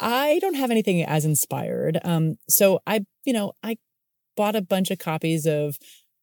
I 0.00 0.38
don't 0.40 0.54
have 0.54 0.70
anything 0.70 1.02
as 1.02 1.24
inspired. 1.24 1.98
Um, 2.04 2.36
so 2.48 2.80
I, 2.86 3.04
you 3.24 3.32
know, 3.32 3.52
I 3.62 3.76
bought 4.36 4.56
a 4.56 4.62
bunch 4.62 4.90
of 4.90 4.98
copies 4.98 5.46
of 5.46 5.76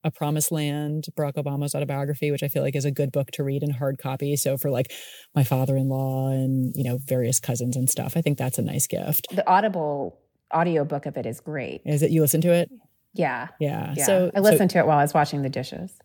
A 0.04 0.12
Promised 0.12 0.52
Land, 0.52 1.06
Barack 1.16 1.36
Obama's 1.36 1.74
autobiography, 1.74 2.32
which 2.32 2.44
I 2.44 2.48
feel 2.48 2.64
like 2.64 2.76
is 2.76 2.86
a 2.86 2.92
good 2.92 3.12
book 3.12 3.32
to 3.32 3.44
read 3.44 3.64
in 3.64 3.70
hard 3.72 3.98
copy. 3.98 4.36
So 4.36 4.58
for 4.58 4.70
like 4.70 4.92
my 5.34 5.44
father-in-law 5.44 6.30
and, 6.32 6.74
you 6.76 6.84
know, 6.84 6.98
various 7.06 7.40
cousins 7.40 7.78
and 7.78 7.90
stuff, 7.90 8.18
I 8.18 8.22
think 8.22 8.38
that's 8.38 8.58
a 8.58 8.62
nice 8.62 8.88
gift. 8.88 9.28
The 9.32 9.50
Audible 9.50 10.20
audiobook 10.54 11.06
of 11.06 11.16
it 11.16 11.26
is 11.26 11.40
great. 11.40 11.82
Is 11.86 12.04
it 12.04 12.12
you 12.12 12.22
listen 12.22 12.42
to 12.42 12.52
it? 12.52 12.70
Yeah. 13.14 13.48
Yeah. 13.60 13.94
Yeah. 13.96 14.06
So 14.06 14.32
I 14.36 14.40
listened 14.40 14.72
to 14.72 14.80
it 14.80 14.86
while 14.86 14.98
I 14.98 15.04
was 15.04 15.14
washing 15.14 15.42
the 15.42 15.50
dishes. 15.50 15.98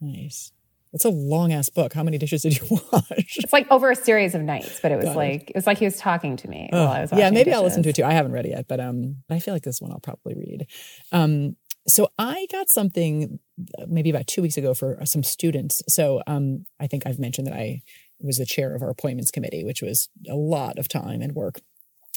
Nice. 0.00 0.52
It's 0.92 1.04
a 1.04 1.10
long 1.10 1.52
ass 1.52 1.68
book. 1.70 1.92
How 1.94 2.02
many 2.02 2.18
dishes 2.18 2.42
did 2.42 2.60
you 2.60 2.66
wash? 2.92 3.38
It's 3.38 3.52
like 3.52 3.66
over 3.70 3.90
a 3.90 3.96
series 3.96 4.34
of 4.34 4.42
nights, 4.42 4.80
but 4.80 4.92
it 4.92 4.96
was 4.96 5.06
Got 5.06 5.16
like 5.16 5.50
it 5.50 5.56
was 5.56 5.66
like 5.66 5.78
he 5.78 5.84
was 5.84 5.96
talking 5.96 6.36
to 6.36 6.48
me 6.48 6.68
Oh, 6.72 6.84
while 6.84 6.92
I 6.92 7.00
was 7.00 7.12
yeah, 7.12 7.30
maybe 7.30 7.52
I'll 7.52 7.62
listen 7.62 7.82
to 7.84 7.88
it 7.88 7.96
too. 7.96 8.04
I 8.04 8.12
haven't 8.12 8.32
read 8.32 8.46
it 8.46 8.50
yet, 8.50 8.68
but 8.68 8.80
um, 8.80 9.16
I 9.30 9.38
feel 9.38 9.54
like 9.54 9.62
this 9.62 9.80
one 9.80 9.90
I'll 9.90 10.00
probably 10.00 10.34
read. 10.34 10.66
Um, 11.10 11.56
so 11.88 12.08
I 12.18 12.46
got 12.52 12.68
something 12.68 13.38
uh, 13.78 13.86
maybe 13.88 14.10
about 14.10 14.26
two 14.26 14.42
weeks 14.42 14.56
ago 14.56 14.74
for 14.74 15.00
uh, 15.00 15.04
some 15.04 15.22
students. 15.22 15.82
So 15.88 16.22
um, 16.26 16.64
I 16.78 16.86
think 16.86 17.06
I've 17.06 17.18
mentioned 17.18 17.46
that 17.48 17.54
I 17.54 17.82
was 18.20 18.36
the 18.36 18.46
chair 18.46 18.74
of 18.74 18.82
our 18.82 18.90
appointments 18.90 19.30
committee, 19.30 19.64
which 19.64 19.82
was 19.82 20.08
a 20.28 20.36
lot 20.36 20.78
of 20.78 20.88
time 20.88 21.22
and 21.22 21.34
work. 21.34 21.60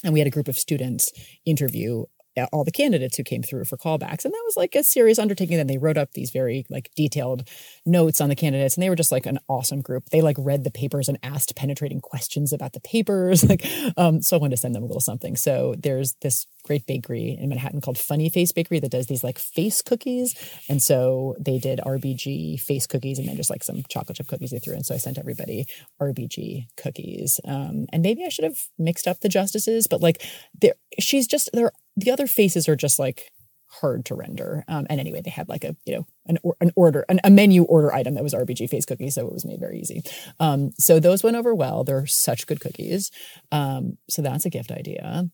And 0.04 0.12
we 0.12 0.20
had 0.20 0.28
a 0.28 0.30
group 0.30 0.46
of 0.46 0.56
students 0.56 1.10
interview 1.44 2.04
all 2.52 2.64
the 2.64 2.70
candidates 2.70 3.16
who 3.16 3.24
came 3.24 3.42
through 3.42 3.64
for 3.64 3.76
callbacks. 3.76 4.24
And 4.24 4.32
that 4.32 4.42
was 4.44 4.56
like 4.56 4.74
a 4.74 4.82
serious 4.82 5.18
undertaking. 5.18 5.58
And 5.58 5.68
they 5.68 5.78
wrote 5.78 5.96
up 5.96 6.12
these 6.12 6.30
very 6.30 6.66
like 6.68 6.90
detailed 6.94 7.48
notes 7.84 8.20
on 8.20 8.28
the 8.28 8.36
candidates. 8.36 8.76
And 8.76 8.82
they 8.82 8.90
were 8.90 8.96
just 8.96 9.12
like 9.12 9.26
an 9.26 9.38
awesome 9.48 9.80
group. 9.80 10.10
They 10.10 10.20
like 10.20 10.36
read 10.38 10.64
the 10.64 10.70
papers 10.70 11.08
and 11.08 11.18
asked 11.22 11.56
penetrating 11.56 12.00
questions 12.00 12.52
about 12.52 12.72
the 12.72 12.80
papers. 12.80 13.44
Like 13.56 13.64
um 13.96 14.22
so 14.22 14.36
i 14.36 14.40
wanted 14.40 14.56
to 14.56 14.60
send 14.60 14.74
them 14.74 14.82
a 14.82 14.86
little 14.86 15.00
something. 15.00 15.36
So 15.36 15.76
there's 15.78 16.14
this 16.20 16.46
great 16.64 16.84
bakery 16.84 17.38
in 17.40 17.48
manhattan 17.48 17.80
called 17.80 17.96
funny 17.96 18.28
face 18.28 18.50
bakery 18.50 18.80
that 18.80 18.90
does 18.90 19.06
these 19.06 19.22
like 19.22 19.38
face 19.38 19.82
cookies. 19.82 20.34
And 20.68 20.82
so 20.82 21.36
they 21.38 21.58
did 21.58 21.78
rbg 21.86 22.60
face 22.60 22.88
cookies 22.88 23.20
and 23.20 23.28
then 23.28 23.36
just 23.36 23.50
like 23.50 23.62
some 23.62 23.82
chocolate 23.88 24.16
chip 24.16 24.26
cookies 24.26 24.50
they 24.50 24.58
threw 24.58 24.74
in. 24.74 24.82
So 24.82 24.96
i 24.96 24.98
sent 24.98 25.16
everybody 25.16 25.66
rbg 26.02 26.66
cookies. 26.76 27.40
Um 27.44 27.86
and 27.92 28.02
maybe 28.02 28.24
i 28.24 28.30
should 28.30 28.44
have 28.44 28.58
mixed 28.78 29.06
up 29.06 29.20
the 29.20 29.28
justices 29.28 29.86
but 29.86 30.00
like 30.00 30.22
there 30.60 30.74
she's 30.98 31.28
just 31.28 31.48
there 31.52 31.70
the 31.96 32.10
other 32.10 32.26
faces 32.26 32.68
are 32.68 32.76
just 32.76 32.98
like 32.98 33.30
hard 33.68 34.04
to 34.06 34.14
render. 34.14 34.64
Um, 34.68 34.86
and 34.88 35.00
anyway, 35.00 35.22
they 35.22 35.30
had 35.30 35.48
like 35.48 35.64
a 35.64 35.76
you 35.84 35.94
know 35.94 36.06
an 36.26 36.38
or, 36.42 36.56
an 36.60 36.70
order 36.76 37.04
an, 37.08 37.20
a 37.24 37.30
menu 37.30 37.64
order 37.64 37.92
item 37.92 38.14
that 38.14 38.22
was 38.22 38.34
RBG 38.34 38.68
face 38.68 38.84
cookies, 38.84 39.14
so 39.14 39.26
it 39.26 39.32
was 39.32 39.44
made 39.44 39.60
very 39.60 39.80
easy. 39.80 40.02
Um, 40.40 40.72
so 40.78 41.00
those 41.00 41.22
went 41.22 41.36
over 41.36 41.54
well. 41.54 41.84
They're 41.84 42.06
such 42.06 42.46
good 42.46 42.60
cookies. 42.60 43.10
Um, 43.52 43.98
so 44.08 44.22
that's 44.22 44.46
a 44.46 44.50
gift 44.50 44.70
idea. 44.70 45.28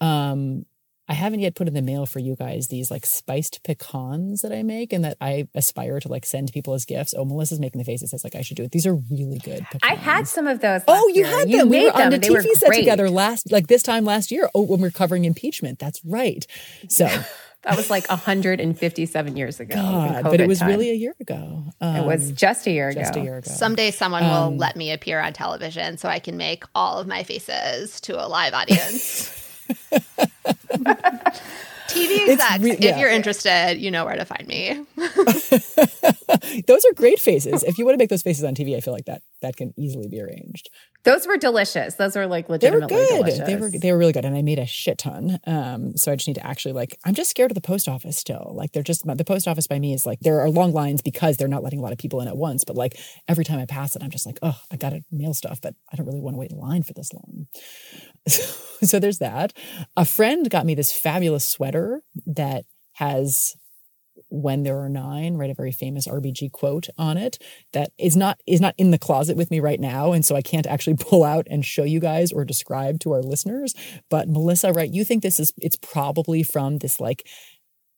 Um, 0.00 0.64
I 1.08 1.14
haven't 1.14 1.40
yet 1.40 1.54
put 1.54 1.68
in 1.68 1.74
the 1.74 1.82
mail 1.82 2.04
for 2.04 2.18
you 2.18 2.34
guys 2.34 2.66
these 2.68 2.90
like 2.90 3.06
spiced 3.06 3.62
pecans 3.62 4.40
that 4.42 4.52
I 4.52 4.62
make 4.64 4.92
and 4.92 5.04
that 5.04 5.16
I 5.20 5.46
aspire 5.54 6.00
to 6.00 6.08
like 6.08 6.26
send 6.26 6.52
people 6.52 6.74
as 6.74 6.84
gifts. 6.84 7.14
Oh, 7.16 7.24
Melissa's 7.24 7.60
making 7.60 7.78
the 7.78 7.84
face 7.84 8.00
that 8.00 8.08
says 8.08 8.24
like 8.24 8.34
I 8.34 8.40
should 8.42 8.56
do 8.56 8.64
it. 8.64 8.72
These 8.72 8.86
are 8.86 8.94
really 8.94 9.38
good. 9.38 9.64
Pecans. 9.70 9.80
I 9.84 9.94
had 9.94 10.26
some 10.26 10.46
of 10.46 10.60
those. 10.60 10.82
Oh, 10.88 10.92
last 10.92 11.06
you 11.16 11.26
year. 11.26 11.26
had 11.38 11.48
You 11.50 11.58
them. 11.58 11.68
We 11.68 11.76
made 11.78 11.94
were 11.94 12.02
on 12.02 12.12
a 12.14 12.18
They 12.18 12.30
were 12.30 12.40
TV 12.40 12.52
set 12.54 12.68
great. 12.68 12.78
together 12.80 13.08
last, 13.08 13.52
like 13.52 13.68
this 13.68 13.82
time 13.82 14.04
last 14.04 14.30
year. 14.32 14.50
Oh, 14.54 14.62
when 14.62 14.80
we're 14.80 14.90
covering 14.90 15.24
impeachment. 15.24 15.78
That's 15.78 16.04
right. 16.04 16.44
So 16.88 17.06
That 17.62 17.76
was 17.76 17.90
like 17.90 18.08
157 18.08 19.36
years 19.36 19.58
ago. 19.58 19.74
God, 19.74 20.22
but 20.24 20.40
it 20.40 20.46
was 20.46 20.60
time. 20.60 20.68
really 20.68 20.90
a 20.90 20.94
year 20.94 21.14
ago. 21.20 21.64
It 21.80 22.04
was 22.04 22.30
Um, 22.30 22.36
just 22.36 22.66
a 22.68 22.70
year 22.70 22.90
ago. 22.90 23.00
just 23.00 23.16
a 23.16 23.20
year 23.20 23.38
ago. 23.38 23.50
Someday 23.50 23.90
someone 23.90 24.22
Um, 24.22 24.30
will 24.52 24.56
let 24.56 24.76
me 24.76 24.92
appear 24.92 25.18
on 25.20 25.32
television 25.32 25.98
so 25.98 26.08
I 26.08 26.20
can 26.20 26.36
make 26.36 26.62
all 26.76 26.98
of 27.00 27.08
my 27.08 27.24
faces 27.24 28.00
to 28.02 28.24
a 28.24 28.26
live 28.28 28.54
audience. 28.54 29.42
TV 31.88 32.28
execs, 32.28 32.58
re- 32.62 32.72
if 32.72 32.98
you're 32.98 33.10
interested, 33.10 33.76
you 33.78 33.90
know 33.90 34.04
where 34.04 34.16
to 34.16 34.24
find 34.24 34.46
me. 34.46 34.84
those 36.66 36.84
are 36.84 36.92
great 36.94 37.18
faces. 37.20 37.62
If 37.62 37.78
you 37.78 37.84
want 37.84 37.94
to 37.94 37.98
make 37.98 38.10
those 38.10 38.22
faces 38.22 38.44
on 38.44 38.54
TV, 38.54 38.76
I 38.76 38.80
feel 38.80 38.92
like 38.92 39.06
that 39.06 39.22
that 39.46 39.56
can 39.56 39.72
easily 39.76 40.08
be 40.08 40.20
arranged. 40.20 40.68
Those 41.04 41.24
were 41.24 41.36
delicious. 41.36 41.94
Those 41.94 42.16
were 42.16 42.26
like 42.26 42.48
They 42.48 42.70
were 42.70 42.80
legitimately 42.80 42.96
good. 42.96 43.08
delicious. 43.18 43.46
They 43.46 43.56
were 43.56 43.70
they 43.70 43.92
were 43.92 43.98
really 43.98 44.12
good, 44.12 44.24
and 44.24 44.36
I 44.36 44.42
made 44.42 44.58
a 44.58 44.66
shit 44.66 44.98
ton. 44.98 45.38
Um, 45.46 45.96
so 45.96 46.10
I 46.10 46.16
just 46.16 46.26
need 46.26 46.34
to 46.34 46.46
actually 46.46 46.72
like 46.72 46.98
I'm 47.04 47.14
just 47.14 47.30
scared 47.30 47.52
of 47.52 47.54
the 47.54 47.60
post 47.60 47.88
office 47.88 48.18
still. 48.18 48.52
Like 48.54 48.72
they're 48.72 48.82
just 48.82 49.06
the 49.06 49.24
post 49.24 49.46
office 49.46 49.68
by 49.68 49.78
me 49.78 49.94
is 49.94 50.04
like 50.04 50.18
there 50.20 50.40
are 50.40 50.50
long 50.50 50.72
lines 50.72 51.02
because 51.02 51.36
they're 51.36 51.46
not 51.46 51.62
letting 51.62 51.78
a 51.78 51.82
lot 51.82 51.92
of 51.92 51.98
people 51.98 52.20
in 52.20 52.28
at 52.28 52.36
once. 52.36 52.64
But 52.64 52.74
like 52.76 52.98
every 53.28 53.44
time 53.44 53.60
I 53.60 53.66
pass 53.66 53.94
it, 53.94 54.02
I'm 54.02 54.10
just 54.10 54.26
like, 54.26 54.38
oh, 54.42 54.58
I 54.72 54.76
got 54.76 54.90
to 54.90 55.04
mail 55.12 55.32
stuff, 55.32 55.60
but 55.60 55.74
I 55.92 55.96
don't 55.96 56.06
really 56.06 56.20
want 56.20 56.34
to 56.34 56.38
wait 56.38 56.50
in 56.50 56.58
line 56.58 56.82
for 56.82 56.92
this 56.92 57.12
long. 57.12 57.46
so 58.82 58.98
there's 58.98 59.18
that. 59.18 59.52
A 59.96 60.04
friend 60.04 60.50
got 60.50 60.66
me 60.66 60.74
this 60.74 60.92
fabulous 60.92 61.46
sweater 61.46 62.02
that 62.26 62.64
has 62.94 63.54
when 64.28 64.62
there 64.64 64.78
are 64.80 64.88
nine 64.88 65.34
right 65.36 65.50
a 65.50 65.54
very 65.54 65.72
famous 65.72 66.06
rbg 66.08 66.50
quote 66.52 66.88
on 66.98 67.16
it 67.16 67.38
that 67.72 67.92
is 67.98 68.16
not 68.16 68.40
is 68.46 68.60
not 68.60 68.74
in 68.76 68.90
the 68.90 68.98
closet 68.98 69.36
with 69.36 69.50
me 69.50 69.60
right 69.60 69.80
now 69.80 70.12
and 70.12 70.24
so 70.24 70.34
i 70.34 70.42
can't 70.42 70.66
actually 70.66 70.96
pull 71.00 71.22
out 71.24 71.46
and 71.50 71.64
show 71.64 71.84
you 71.84 72.00
guys 72.00 72.32
or 72.32 72.44
describe 72.44 72.98
to 73.00 73.12
our 73.12 73.22
listeners 73.22 73.74
but 74.10 74.28
melissa 74.28 74.72
right 74.72 74.92
you 74.92 75.04
think 75.04 75.22
this 75.22 75.38
is 75.38 75.52
it's 75.58 75.76
probably 75.76 76.42
from 76.42 76.78
this 76.78 77.00
like 77.00 77.26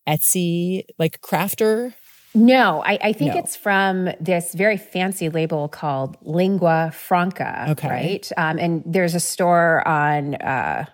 etsy 0.08 0.84
like 0.98 1.20
crafter 1.20 1.94
No, 2.34 2.82
I, 2.84 2.98
I 3.02 3.12
think 3.14 3.32
No. 3.34 3.40
it's 3.40 3.56
from 3.56 4.10
this 4.20 4.54
very 4.54 4.76
fancy 4.76 5.28
label 5.30 5.66
called 5.66 6.16
Lingua 6.22 6.92
Franca. 6.94 7.66
Okay. 7.70 7.88
Right. 7.88 8.32
Um, 8.36 8.58
and 8.58 8.82
there's 8.86 9.14
a 9.14 9.20
store 9.20 9.86
on 9.88 10.34
uh, 10.36 10.84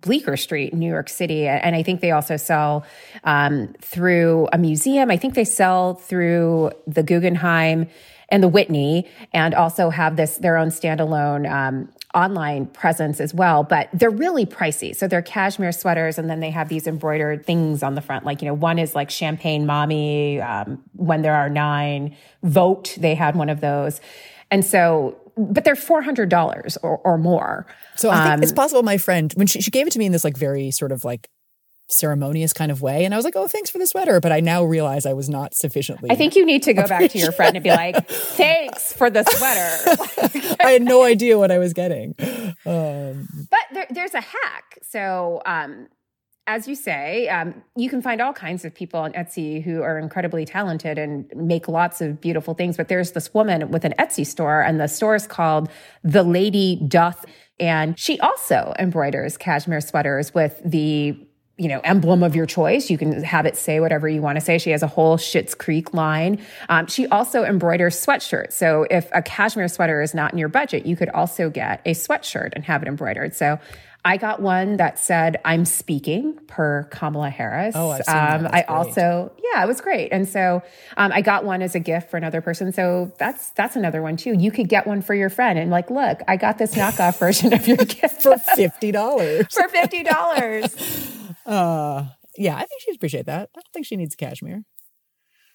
Bleecker 0.00 0.36
Street 0.36 0.72
in 0.72 0.78
New 0.78 0.88
York 0.88 1.08
City. 1.08 1.46
And 1.46 1.76
I 1.76 1.82
think 1.82 2.00
they 2.00 2.10
also 2.10 2.36
sell 2.36 2.84
um, 3.24 3.74
through 3.80 4.48
a 4.52 4.58
museum. 4.58 5.10
I 5.10 5.16
think 5.16 5.34
they 5.34 5.44
sell 5.44 5.94
through 5.94 6.72
the 6.86 7.02
Guggenheim 7.02 7.88
and 8.28 8.42
the 8.42 8.48
Whitney, 8.48 9.06
and 9.34 9.54
also 9.54 9.90
have 9.90 10.16
this 10.16 10.38
their 10.38 10.56
own 10.56 10.68
standalone 10.68 11.48
um, 11.50 11.90
online 12.14 12.64
presence 12.64 13.20
as 13.20 13.34
well. 13.34 13.62
But 13.62 13.90
they're 13.92 14.08
really 14.08 14.46
pricey. 14.46 14.96
So 14.96 15.06
they're 15.06 15.20
cashmere 15.20 15.70
sweaters, 15.70 16.16
and 16.16 16.30
then 16.30 16.40
they 16.40 16.48
have 16.48 16.70
these 16.70 16.86
embroidered 16.86 17.44
things 17.44 17.82
on 17.82 17.94
the 17.94 18.00
front. 18.00 18.24
Like 18.24 18.40
you 18.40 18.48
know, 18.48 18.54
one 18.54 18.78
is 18.78 18.94
like 18.94 19.10
champagne 19.10 19.66
mommy. 19.66 20.40
Um, 20.40 20.82
when 20.94 21.20
there 21.20 21.34
are 21.34 21.50
nine, 21.50 22.16
vote. 22.42 22.96
They 22.98 23.14
had 23.14 23.36
one 23.36 23.50
of 23.50 23.60
those, 23.60 24.00
and 24.50 24.64
so. 24.64 25.18
But 25.36 25.64
they're 25.64 25.76
four 25.76 26.02
hundred 26.02 26.28
dollars 26.28 26.76
or, 26.82 26.98
or 26.98 27.16
more. 27.18 27.66
so 27.96 28.10
i 28.10 28.22
think 28.24 28.34
Um, 28.34 28.42
it's 28.42 28.52
possible 28.52 28.82
my 28.82 28.98
friend 28.98 29.32
when 29.36 29.46
she, 29.46 29.60
she 29.60 29.70
gave 29.70 29.86
it 29.86 29.90
to 29.92 29.98
me 29.98 30.06
in 30.06 30.12
this 30.12 30.24
like 30.24 30.36
very 30.36 30.70
sort 30.70 30.92
of 30.92 31.04
like 31.04 31.28
ceremonious 31.90 32.54
kind 32.54 32.70
of 32.72 32.80
way 32.80 33.04
and 33.04 33.12
i 33.12 33.16
was 33.18 33.24
like 33.24 33.36
oh 33.36 33.46
thanks 33.46 33.68
for 33.68 33.76
the 33.78 33.86
sweater 33.86 34.18
but 34.18 34.32
i 34.32 34.40
now 34.40 34.64
realize 34.64 35.04
i 35.04 35.12
was 35.12 35.28
not 35.28 35.52
sufficiently 35.54 36.10
I 36.10 36.14
think 36.14 36.36
you 36.36 36.46
need 36.46 36.62
to 36.62 36.72
go 36.72 36.86
back 36.86 37.10
to 37.10 37.18
your 37.18 37.32
friend 37.32 37.54
and 37.56 37.62
be 37.62 37.68
like, 37.84 38.08
"Thanks 38.08 38.92
for 38.94 39.10
the 39.10 39.24
sweater." 39.24 40.56
i 40.64 40.70
had 40.70 40.82
no 40.82 41.02
idea 41.04 41.38
what 41.38 41.50
i 41.50 41.58
was 41.58 41.72
getting 41.74 42.14
um, 42.64 43.28
But 43.50 43.60
there, 43.74 43.86
there's 43.90 44.14
a 44.14 44.20
hack. 44.22 44.78
So, 44.82 45.42
um, 45.44 45.88
as 46.46 46.66
you 46.66 46.74
say, 46.74 47.28
um, 47.28 47.62
you 47.76 47.88
can 47.88 48.02
find 48.02 48.20
all 48.20 48.32
kinds 48.32 48.64
of 48.64 48.74
people 48.74 48.98
on 48.98 49.12
Etsy 49.12 49.62
who 49.62 49.82
are 49.82 49.98
incredibly 49.98 50.44
talented 50.44 50.98
and 50.98 51.30
make 51.36 51.68
lots 51.68 52.00
of 52.00 52.20
beautiful 52.20 52.54
things. 52.54 52.76
But 52.76 52.88
there's 52.88 53.12
this 53.12 53.32
woman 53.32 53.70
with 53.70 53.84
an 53.84 53.94
Etsy 53.98 54.26
store, 54.26 54.60
and 54.60 54.80
the 54.80 54.88
store 54.88 55.14
is 55.14 55.26
called 55.26 55.68
The 56.02 56.24
Lady 56.24 56.82
Doth. 56.88 57.24
And 57.60 57.96
she 57.98 58.18
also 58.18 58.74
embroiders 58.78 59.36
cashmere 59.36 59.80
sweaters 59.80 60.34
with 60.34 60.60
the 60.64 61.16
you 61.58 61.68
know, 61.68 61.80
emblem 61.84 62.22
of 62.22 62.34
your 62.34 62.46
choice. 62.46 62.90
You 62.90 62.98
can 62.98 63.22
have 63.22 63.46
it 63.46 63.56
say 63.56 63.78
whatever 63.78 64.08
you 64.08 64.22
want 64.22 64.36
to 64.36 64.40
say. 64.44 64.58
She 64.58 64.70
has 64.70 64.82
a 64.82 64.86
whole 64.86 65.16
Schitt's 65.18 65.54
Creek 65.54 65.92
line. 65.94 66.44
Um, 66.68 66.86
she 66.86 67.06
also 67.06 67.44
embroiders 67.44 67.94
sweatshirts. 67.94 68.52
So 68.52 68.86
if 68.90 69.08
a 69.12 69.22
cashmere 69.22 69.68
sweater 69.68 70.00
is 70.00 70.14
not 70.14 70.32
in 70.32 70.38
your 70.38 70.48
budget, 70.48 70.86
you 70.86 70.96
could 70.96 71.10
also 71.10 71.50
get 71.50 71.82
a 71.84 71.92
sweatshirt 71.92 72.50
and 72.54 72.64
have 72.64 72.82
it 72.82 72.88
embroidered. 72.88 73.34
So 73.34 73.60
I 74.04 74.16
got 74.16 74.42
one 74.42 74.78
that 74.78 74.98
said 74.98 75.38
"I'm 75.44 75.64
speaking" 75.64 76.34
per 76.48 76.84
Kamala 76.90 77.30
Harris. 77.30 77.74
Oh, 77.76 77.90
I've 77.90 78.04
seen. 78.04 78.16
Um, 78.16 78.46
I 78.46 78.50
great. 78.50 78.68
also, 78.68 79.32
yeah, 79.52 79.62
it 79.62 79.66
was 79.68 79.80
great. 79.80 80.08
And 80.12 80.28
so 80.28 80.60
um, 80.96 81.12
I 81.12 81.20
got 81.20 81.44
one 81.44 81.62
as 81.62 81.74
a 81.76 81.80
gift 81.80 82.10
for 82.10 82.16
another 82.16 82.40
person. 82.40 82.72
So 82.72 83.12
that's 83.18 83.50
that's 83.50 83.76
another 83.76 84.02
one 84.02 84.16
too. 84.16 84.32
You 84.32 84.50
could 84.50 84.68
get 84.68 84.86
one 84.86 85.02
for 85.02 85.14
your 85.14 85.30
friend 85.30 85.58
and 85.58 85.70
like, 85.70 85.88
look, 85.90 86.20
I 86.26 86.36
got 86.36 86.58
this 86.58 86.74
knockoff 86.74 87.18
version 87.18 87.52
of 87.52 87.66
your 87.68 87.76
gift 87.76 88.22
for 88.22 88.34
$50 88.56 89.52
for 89.52 89.68
fifty 89.68 90.02
dollars. 90.02 90.74
Uh, 91.46 92.06
yeah, 92.36 92.56
I 92.56 92.64
think 92.64 92.82
she'd 92.82 92.96
appreciate 92.96 93.26
that. 93.26 93.50
I 93.54 93.60
don't 93.60 93.72
think 93.72 93.86
she 93.86 93.96
needs 93.96 94.16
cashmere. 94.16 94.64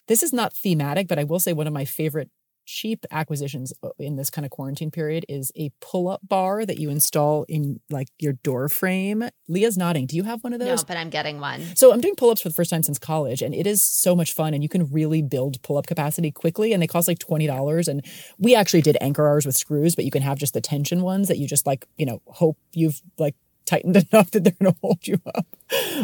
This 0.07 0.23
is 0.23 0.31
not 0.31 0.53
thematic, 0.53 1.07
but 1.09 1.19
I 1.19 1.25
will 1.25 1.39
say 1.39 1.51
one 1.51 1.67
of 1.67 1.73
my 1.73 1.83
favorite 1.83 2.29
cheap 2.67 3.05
acquisitions 3.09 3.73
uh, 3.81 3.89
in 3.97 4.17
this 4.17 4.29
kind 4.29 4.45
of 4.45 4.51
quarantine 4.51 4.91
period 4.91 5.25
is 5.27 5.51
a 5.55 5.71
pull-up 5.79 6.19
bar 6.27 6.65
that 6.65 6.77
you 6.77 6.89
install 6.89 7.43
in 7.47 7.79
like 7.89 8.09
your 8.19 8.33
door 8.33 8.69
frame. 8.69 9.27
Leah's 9.47 9.77
nodding. 9.77 10.05
Do 10.05 10.15
you 10.15 10.23
have 10.23 10.43
one 10.43 10.53
of 10.53 10.59
those? 10.59 10.81
No, 10.81 10.85
but 10.87 10.97
I'm 10.97 11.09
getting 11.09 11.39
one. 11.39 11.61
So 11.75 11.91
I'm 11.91 12.01
doing 12.01 12.15
pull-ups 12.15 12.41
for 12.41 12.49
the 12.49 12.53
first 12.53 12.69
time 12.69 12.83
since 12.83 12.99
college, 12.99 13.41
and 13.41 13.55
it 13.55 13.65
is 13.65 13.81
so 13.81 14.15
much 14.15 14.33
fun. 14.33 14.53
And 14.53 14.61
you 14.61 14.69
can 14.69 14.91
really 14.91 15.21
build 15.21 15.61
pull-up 15.63 15.87
capacity 15.87 16.29
quickly, 16.29 16.73
and 16.73 16.83
they 16.83 16.87
cost 16.87 17.07
like 17.07 17.19
twenty 17.19 17.47
dollars. 17.47 17.87
And 17.87 18.05
we 18.37 18.53
actually 18.53 18.81
did 18.81 18.97
anchor 19.01 19.25
ours 19.25 19.45
with 19.45 19.55
screws, 19.55 19.95
but 19.95 20.05
you 20.05 20.11
can 20.11 20.21
have 20.21 20.37
just 20.37 20.53
the 20.53 20.61
tension 20.61 21.01
ones 21.01 21.29
that 21.29 21.37
you 21.37 21.47
just 21.47 21.65
like, 21.65 21.87
you 21.97 22.05
know, 22.05 22.21
hope 22.27 22.57
you've 22.73 23.01
like 23.17 23.35
tightened 23.65 23.95
enough 24.11 24.31
that 24.31 24.43
they're 24.43 24.53
going 24.59 24.73
to 24.73 24.79
hold 24.81 25.07
you 25.07 25.19
up. 25.33 25.47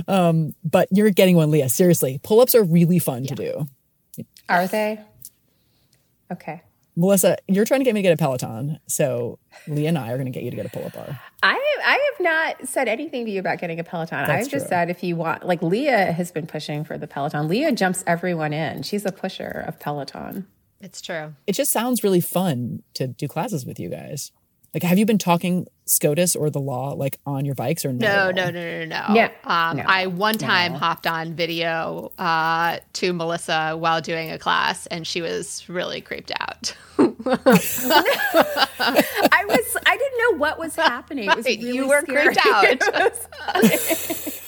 Um, 0.08 0.54
but 0.64 0.88
you're 0.92 1.12
getting 1.12 1.36
one, 1.36 1.52
Leah. 1.52 1.70
Seriously, 1.70 2.20
pull-ups 2.24 2.56
are 2.56 2.64
really 2.64 3.00
fun 3.00 3.26
to 3.26 3.36
do. 3.36 3.68
Are 4.48 4.68
they? 4.68 5.00
Okay. 6.32 6.62
Melissa, 6.96 7.38
you're 7.48 7.66
trying 7.66 7.80
to 7.80 7.84
get 7.84 7.96
me 7.96 8.02
to 8.02 8.04
get 8.04 8.14
a 8.14 8.18
Peloton, 8.18 8.80
so 8.88 9.40
Leah 9.68 9.90
and 9.90 9.98
I 9.98 10.12
are 10.12 10.16
going 10.16 10.26
to 10.26 10.32
get 10.32 10.44
you 10.44 10.52
to 10.52 10.56
get 10.56 10.68
a 10.68 10.70
pull-up 10.70 10.94
bar. 10.94 11.20
I 11.42 11.60
I 11.84 12.12
have 12.12 12.24
not 12.24 12.68
said 12.70 12.88
anything 12.88 13.26
to 13.26 13.32
you 13.32 13.40
about 13.40 13.60
getting 13.60 13.80
a 13.80 13.84
Peloton. 13.84 14.28
That's 14.28 14.46
I've 14.46 14.52
just 14.52 14.66
true. 14.66 14.70
said 14.70 14.90
if 14.92 15.04
you 15.04 15.16
want, 15.16 15.44
like 15.44 15.64
Leah 15.64 16.12
has 16.12 16.32
been 16.32 16.46
pushing 16.46 16.84
for 16.84 16.98
the 17.00 17.08
Peloton. 17.08 17.48
Leah 17.48 17.72
jumps 17.72 18.04
everyone 18.06 18.54
in. 18.54 18.84
She's 18.84 19.06
a 19.06 19.12
pusher 19.12 19.64
of 19.68 19.80
Peloton. 19.80 20.46
It's 20.82 21.02
true. 21.02 21.34
It 21.48 21.54
just 21.54 21.72
sounds 21.72 22.04
really 22.04 22.22
fun 22.22 22.84
to 22.94 23.08
do 23.08 23.28
classes 23.28 23.66
with 23.66 23.80
you 23.80 23.90
guys. 23.90 24.32
Like, 24.74 24.82
have 24.84 24.98
you 24.98 25.06
been 25.06 25.20
talking 25.20 25.68
SCOTUS 25.86 26.36
or 26.36 26.50
the 26.50 26.60
law 26.60 26.94
like 26.94 27.20
on 27.28 27.46
your 27.46 27.54
bikes 27.54 27.86
or 27.86 27.94
No, 27.94 28.32
not? 28.32 28.36
no, 28.36 28.50
no, 28.50 28.86
no, 28.86 28.86
no. 28.86 29.14
Yeah. 29.14 29.30
Um, 29.44 29.78
No. 29.78 29.84
I 29.86 30.08
one 30.08 30.36
time 30.38 30.72
No. 30.74 30.80
hopped 30.80 31.06
on 31.06 31.36
video 31.36 32.12
uh, 32.18 32.80
to 32.94 33.14
Melissa 33.14 33.76
while 33.78 34.02
doing 34.02 34.32
a 34.32 34.40
class, 34.40 34.88
and 34.88 35.06
she 35.06 35.22
was 35.22 35.64
really 35.70 36.02
creeped 36.02 36.32
out. 36.40 36.76
I 36.98 37.06
was 39.48 39.78
I 39.86 39.98
didn't 39.98 40.18
know 40.20 40.38
what 40.40 40.58
was 40.58 40.76
happening. 40.76 41.30
It 41.30 41.36
was 41.36 41.46
really 41.46 41.74
you 41.76 41.88
were 41.88 42.02
scary. 42.02 42.34
creeped 42.36 42.48
out. 42.48 44.40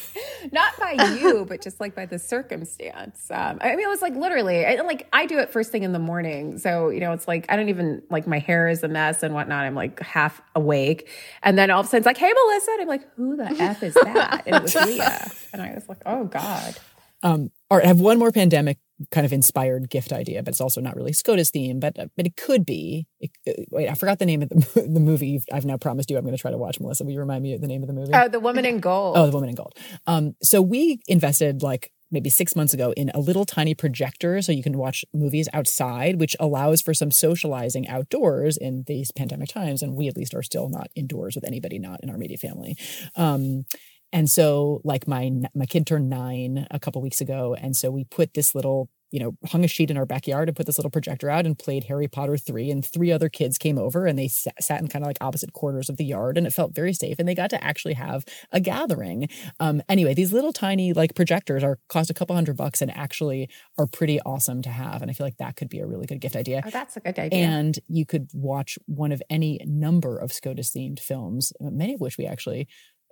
Not 0.55 0.79
by 0.79 0.93
you, 1.19 1.45
but 1.49 1.61
just 1.61 1.81
like 1.81 1.93
by 1.93 2.05
the 2.05 2.17
circumstance. 2.17 3.29
Um, 3.29 3.57
I 3.59 3.75
mean, 3.75 3.85
it 3.85 3.89
was 3.89 4.01
like 4.01 4.15
literally, 4.15 4.65
I, 4.65 4.75
like 4.75 5.05
I 5.11 5.25
do 5.25 5.37
it 5.39 5.49
first 5.49 5.69
thing 5.69 5.83
in 5.83 5.91
the 5.91 5.99
morning, 5.99 6.57
so 6.59 6.87
you 6.87 7.01
know, 7.01 7.11
it's 7.11 7.27
like 7.27 7.45
I 7.49 7.57
don't 7.57 7.67
even 7.67 8.01
like 8.09 8.25
my 8.25 8.39
hair 8.39 8.69
is 8.69 8.81
a 8.81 8.87
mess 8.87 9.21
and 9.21 9.33
whatnot. 9.33 9.65
I'm 9.65 9.75
like 9.75 9.99
half 9.99 10.41
awake, 10.55 11.09
and 11.43 11.57
then 11.57 11.71
all 11.71 11.81
of 11.81 11.87
a 11.87 11.89
sudden 11.89 11.99
it's 11.99 12.05
like, 12.05 12.17
"Hey, 12.17 12.31
Melissa," 12.31 12.71
and 12.71 12.81
I'm 12.83 12.87
like, 12.87 13.13
"Who 13.15 13.35
the 13.35 13.47
f 13.61 13.83
is 13.83 13.95
that?" 13.95 14.43
And 14.45 14.55
it 14.55 14.61
was 14.61 14.75
Leah, 14.87 15.29
and 15.51 15.61
I 15.61 15.73
was 15.73 15.89
like, 15.89 16.01
"Oh 16.05 16.23
God." 16.23 16.77
Um, 17.21 17.51
all 17.69 17.77
right, 17.77 17.83
I 17.83 17.87
have 17.89 17.99
one 17.99 18.17
more 18.17 18.31
pandemic 18.31 18.77
kind 19.11 19.25
of 19.25 19.33
inspired 19.33 19.89
gift 19.89 20.13
idea, 20.13 20.41
but 20.41 20.53
it's 20.53 20.61
also 20.61 20.81
not 20.81 20.95
really 20.95 21.13
SCOTUS 21.13 21.51
theme, 21.51 21.79
but 21.79 21.97
uh, 21.99 22.07
but 22.15 22.25
it 22.25 22.35
could 22.35 22.65
be. 22.65 23.07
It, 23.19 23.31
uh, 23.47 23.63
wait, 23.71 23.89
I 23.89 23.93
forgot 23.95 24.19
the 24.19 24.25
name 24.25 24.41
of 24.41 24.49
the, 24.49 24.87
the 24.93 24.99
movie. 24.99 25.41
I've 25.51 25.65
now 25.65 25.77
promised 25.77 26.09
you 26.09 26.17
I'm 26.17 26.23
going 26.23 26.35
to 26.35 26.41
try 26.41 26.51
to 26.51 26.57
watch. 26.57 26.79
Melissa, 26.79 27.03
will 27.03 27.11
you 27.11 27.19
remind 27.19 27.43
me 27.43 27.53
of 27.53 27.61
the 27.61 27.67
name 27.67 27.83
of 27.83 27.87
the 27.87 27.93
movie? 27.93 28.11
Oh, 28.13 28.27
the 28.27 28.39
woman 28.39 28.65
in 28.65 28.79
gold. 28.79 29.17
Oh, 29.17 29.25
the 29.25 29.33
woman 29.33 29.49
in 29.49 29.55
gold. 29.55 29.77
Um, 30.07 30.35
so 30.41 30.61
we 30.61 30.99
invested 31.07 31.61
like 31.61 31.91
maybe 32.11 32.29
six 32.29 32.55
months 32.55 32.73
ago 32.73 32.93
in 32.95 33.11
a 33.13 33.19
little 33.19 33.45
tiny 33.45 33.73
projector 33.73 34.41
so 34.41 34.51
you 34.51 34.63
can 34.63 34.77
watch 34.77 35.03
movies 35.13 35.49
outside, 35.53 36.19
which 36.19 36.35
allows 36.39 36.81
for 36.81 36.93
some 36.93 37.11
socializing 37.11 37.87
outdoors 37.87 38.57
in 38.57 38.83
these 38.87 39.11
pandemic 39.11 39.49
times. 39.49 39.81
And 39.81 39.95
we 39.95 40.07
at 40.07 40.15
least 40.15 40.33
are 40.33 40.43
still 40.43 40.69
not 40.69 40.87
indoors 40.95 41.35
with 41.35 41.45
anybody 41.45 41.79
not 41.79 41.99
in 42.03 42.09
our 42.09 42.15
immediate 42.15 42.39
family. 42.39 42.77
Um, 43.15 43.65
and 44.11 44.29
so 44.29 44.81
like 44.83 45.07
my 45.07 45.31
my 45.53 45.65
kid 45.65 45.85
turned 45.85 46.09
nine 46.09 46.67
a 46.71 46.79
couple 46.79 47.01
weeks 47.01 47.21
ago 47.21 47.55
and 47.59 47.75
so 47.75 47.91
we 47.91 48.03
put 48.05 48.33
this 48.33 48.55
little 48.55 48.89
you 49.15 49.21
know, 49.21 49.37
hung 49.45 49.63
a 49.63 49.67
sheet 49.67 49.89
in 49.89 49.95
our 49.95 50.05
backyard 50.05 50.49
and 50.49 50.57
put 50.57 50.65
this 50.65 50.77
little 50.77 50.91
projector 50.91 51.29
out 51.29 51.45
and 51.45 51.57
played 51.57 51.85
Harry 51.85 52.05
Potter 52.05 52.35
3. 52.35 52.69
And 52.69 52.85
three 52.85 53.13
other 53.13 53.29
kids 53.29 53.57
came 53.57 53.77
over 53.77 54.05
and 54.05 54.19
they 54.19 54.27
sat, 54.27 54.61
sat 54.61 54.81
in 54.81 54.89
kind 54.89 55.05
of 55.05 55.07
like 55.07 55.17
opposite 55.21 55.53
corners 55.53 55.87
of 55.87 55.95
the 55.95 56.03
yard 56.03 56.37
and 56.37 56.45
it 56.45 56.51
felt 56.51 56.75
very 56.75 56.91
safe. 56.91 57.15
And 57.17 57.25
they 57.25 57.33
got 57.33 57.49
to 57.51 57.63
actually 57.63 57.93
have 57.93 58.25
a 58.51 58.59
gathering. 58.59 59.29
Um, 59.61 59.81
anyway, 59.87 60.15
these 60.15 60.33
little 60.33 60.51
tiny 60.51 60.91
like 60.91 61.15
projectors 61.15 61.63
are 61.63 61.79
cost 61.87 62.09
a 62.09 62.13
couple 62.13 62.35
hundred 62.35 62.57
bucks 62.57 62.81
and 62.81 62.91
actually 62.91 63.49
are 63.77 63.87
pretty 63.87 64.19
awesome 64.21 64.61
to 64.63 64.69
have. 64.69 65.01
And 65.01 65.09
I 65.09 65.13
feel 65.13 65.25
like 65.25 65.37
that 65.37 65.55
could 65.55 65.69
be 65.69 65.79
a 65.79 65.87
really 65.87 66.07
good 66.07 66.19
gift 66.19 66.35
idea. 66.35 66.61
Oh, 66.65 66.69
that's 66.69 66.97
a 66.97 66.99
good 66.99 67.17
idea. 67.17 67.39
And 67.39 67.79
you 67.87 68.05
could 68.05 68.29
watch 68.33 68.77
one 68.85 69.13
of 69.13 69.23
any 69.29 69.61
number 69.65 70.17
of 70.17 70.33
SCOTUS 70.33 70.71
themed 70.71 70.99
films, 70.99 71.53
many 71.61 71.93
of 71.93 72.01
which 72.01 72.17
we 72.17 72.25
actually 72.25 72.67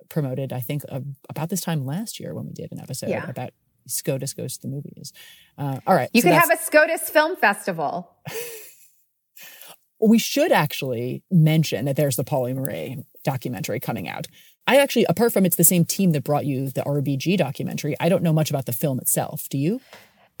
promoted, 0.08 0.52
I 0.52 0.60
think, 0.60 0.82
uh, 0.88 1.00
about 1.28 1.48
this 1.48 1.60
time 1.60 1.84
last 1.84 2.20
year 2.20 2.34
when 2.34 2.46
we 2.46 2.52
did 2.52 2.72
an 2.72 2.80
episode 2.80 3.10
Yeah. 3.10 3.28
about 3.28 3.50
SCOTUS 3.86 4.32
goes 4.34 4.56
to 4.58 4.62
the 4.62 4.68
movies. 4.68 5.12
Uh, 5.58 5.80
all 5.86 5.94
right. 5.94 6.08
you 6.12 6.22
so 6.22 6.28
could 6.28 6.34
have 6.34 6.50
a 6.50 6.56
SCOTUS 6.56 7.10
Film 7.10 7.36
Festival. 7.36 8.10
we 10.00 10.18
should 10.18 10.52
actually 10.52 11.22
mention 11.30 11.84
that 11.86 11.96
there's 11.96 12.16
the 12.16 12.24
Pauli 12.24 12.52
Murray 12.52 13.04
documentary 13.24 13.80
coming 13.80 14.08
out. 14.08 14.26
I 14.66 14.76
actually, 14.78 15.04
apart 15.08 15.32
from 15.32 15.44
it's 15.44 15.56
the 15.56 15.64
same 15.64 15.84
team 15.84 16.12
that 16.12 16.24
brought 16.24 16.46
you 16.46 16.70
the 16.70 16.82
RBG 16.82 17.36
documentary, 17.36 17.94
I 18.00 18.08
don't 18.08 18.22
know 18.22 18.32
much 18.32 18.50
about 18.50 18.66
the 18.66 18.72
film 18.72 18.98
itself. 18.98 19.48
Do 19.48 19.58
you? 19.58 19.80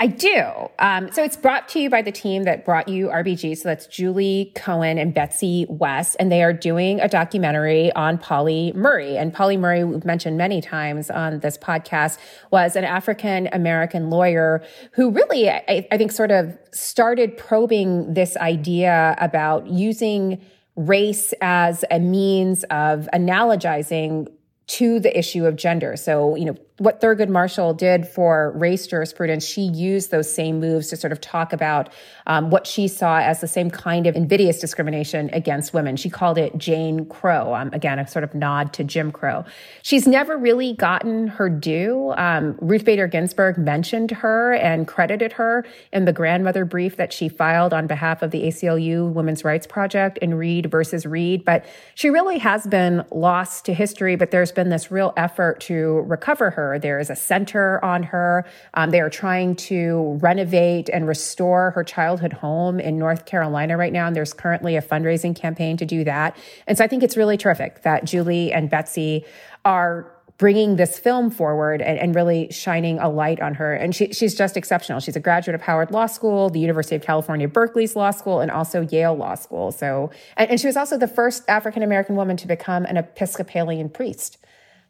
I 0.00 0.08
do. 0.08 0.44
Um, 0.80 1.12
so 1.12 1.22
it's 1.22 1.36
brought 1.36 1.68
to 1.70 1.78
you 1.78 1.88
by 1.88 2.02
the 2.02 2.10
team 2.10 2.42
that 2.44 2.64
brought 2.64 2.88
you 2.88 3.08
RBG. 3.08 3.56
So 3.56 3.68
that's 3.68 3.86
Julie 3.86 4.52
Cohen 4.56 4.98
and 4.98 5.14
Betsy 5.14 5.66
West, 5.68 6.16
and 6.18 6.32
they 6.32 6.42
are 6.42 6.52
doing 6.52 7.00
a 7.00 7.08
documentary 7.08 7.92
on 7.92 8.18
Pauli 8.18 8.72
Murray. 8.74 9.16
And 9.16 9.32
Pauli 9.32 9.56
Murray, 9.56 9.84
we've 9.84 10.04
mentioned 10.04 10.36
many 10.36 10.60
times 10.60 11.10
on 11.10 11.38
this 11.40 11.56
podcast, 11.56 12.18
was 12.50 12.74
an 12.74 12.82
African 12.82 13.48
American 13.52 14.10
lawyer 14.10 14.64
who 14.92 15.12
really, 15.12 15.48
I, 15.48 15.86
I 15.92 15.96
think, 15.96 16.10
sort 16.10 16.32
of 16.32 16.58
started 16.72 17.36
probing 17.36 18.14
this 18.14 18.36
idea 18.38 19.14
about 19.20 19.68
using 19.68 20.44
race 20.74 21.32
as 21.40 21.84
a 21.92 22.00
means 22.00 22.64
of 22.64 23.08
analogizing 23.14 24.26
to 24.66 24.98
the 24.98 25.16
issue 25.16 25.46
of 25.46 25.56
gender. 25.56 25.96
So, 25.96 26.34
you 26.36 26.46
know, 26.46 26.56
what 26.78 27.00
Thurgood 27.00 27.28
Marshall 27.28 27.72
did 27.72 28.08
for 28.08 28.52
race 28.56 28.88
jurisprudence, 28.88 29.46
she 29.46 29.62
used 29.62 30.10
those 30.10 30.32
same 30.32 30.58
moves 30.58 30.88
to 30.88 30.96
sort 30.96 31.12
of 31.12 31.20
talk 31.20 31.52
about 31.52 31.88
um, 32.26 32.50
what 32.50 32.66
she 32.66 32.88
saw 32.88 33.18
as 33.18 33.40
the 33.40 33.46
same 33.46 33.70
kind 33.70 34.08
of 34.08 34.16
invidious 34.16 34.58
discrimination 34.58 35.30
against 35.32 35.72
women. 35.72 35.94
She 35.94 36.10
called 36.10 36.36
it 36.36 36.58
Jane 36.58 37.06
Crow. 37.06 37.54
Um, 37.54 37.70
again, 37.72 38.00
a 38.00 38.08
sort 38.08 38.24
of 38.24 38.34
nod 38.34 38.72
to 38.72 38.82
Jim 38.82 39.12
Crow. 39.12 39.44
She's 39.82 40.08
never 40.08 40.36
really 40.36 40.72
gotten 40.72 41.28
her 41.28 41.48
due. 41.48 42.12
Um, 42.16 42.58
Ruth 42.60 42.84
Bader 42.84 43.06
Ginsburg 43.06 43.56
mentioned 43.56 44.10
her 44.10 44.54
and 44.54 44.88
credited 44.88 45.34
her 45.34 45.64
in 45.92 46.06
the 46.06 46.12
grandmother 46.12 46.64
brief 46.64 46.96
that 46.96 47.12
she 47.12 47.28
filed 47.28 47.72
on 47.72 47.86
behalf 47.86 48.20
of 48.20 48.32
the 48.32 48.42
ACLU 48.48 49.12
Women's 49.12 49.44
Rights 49.44 49.68
Project 49.68 50.18
in 50.18 50.34
Reed 50.34 50.72
versus 50.72 51.06
Reed. 51.06 51.44
But 51.44 51.66
she 51.94 52.10
really 52.10 52.38
has 52.38 52.66
been 52.66 53.04
lost 53.12 53.64
to 53.66 53.74
history, 53.74 54.16
but 54.16 54.32
there's 54.32 54.50
been 54.50 54.70
this 54.70 54.90
real 54.90 55.12
effort 55.16 55.60
to 55.60 56.00
recover 56.00 56.50
her. 56.50 56.63
There 56.80 56.98
is 56.98 57.10
a 57.10 57.16
center 57.16 57.84
on 57.84 58.02
her. 58.04 58.44
Um, 58.74 58.90
they 58.90 59.00
are 59.00 59.10
trying 59.10 59.56
to 59.70 60.18
renovate 60.20 60.88
and 60.88 61.06
restore 61.06 61.70
her 61.72 61.84
childhood 61.84 62.32
home 62.32 62.80
in 62.80 62.98
North 62.98 63.26
Carolina 63.26 63.76
right 63.76 63.92
now. 63.92 64.06
And 64.06 64.16
there's 64.16 64.32
currently 64.32 64.76
a 64.76 64.82
fundraising 64.82 65.34
campaign 65.34 65.76
to 65.76 65.86
do 65.86 66.04
that. 66.04 66.36
And 66.66 66.76
so 66.76 66.84
I 66.84 66.88
think 66.88 67.02
it's 67.02 67.16
really 67.16 67.36
terrific 67.36 67.82
that 67.82 68.04
Julie 68.04 68.52
and 68.52 68.70
Betsy 68.70 69.24
are 69.64 70.10
bringing 70.36 70.76
this 70.76 70.98
film 70.98 71.30
forward 71.30 71.80
and, 71.80 71.98
and 71.98 72.14
really 72.14 72.50
shining 72.50 72.98
a 72.98 73.08
light 73.08 73.40
on 73.40 73.54
her. 73.54 73.72
And 73.72 73.94
she, 73.94 74.12
she's 74.12 74.34
just 74.34 74.56
exceptional. 74.56 74.98
She's 75.00 75.16
a 75.16 75.20
graduate 75.20 75.54
of 75.54 75.62
Howard 75.62 75.92
Law 75.92 76.06
School, 76.06 76.50
the 76.50 76.58
University 76.58 76.96
of 76.96 77.02
California, 77.02 77.46
Berkeley's 77.46 77.94
Law 77.94 78.10
School, 78.10 78.40
and 78.40 78.50
also 78.50 78.82
Yale 78.82 79.14
Law 79.14 79.36
School. 79.36 79.70
So, 79.70 80.10
and, 80.36 80.50
and 80.50 80.60
she 80.60 80.66
was 80.66 80.76
also 80.76 80.98
the 80.98 81.08
first 81.08 81.44
African 81.48 81.82
American 81.82 82.16
woman 82.16 82.36
to 82.38 82.48
become 82.48 82.84
an 82.84 82.96
Episcopalian 82.96 83.88
priest. 83.90 84.38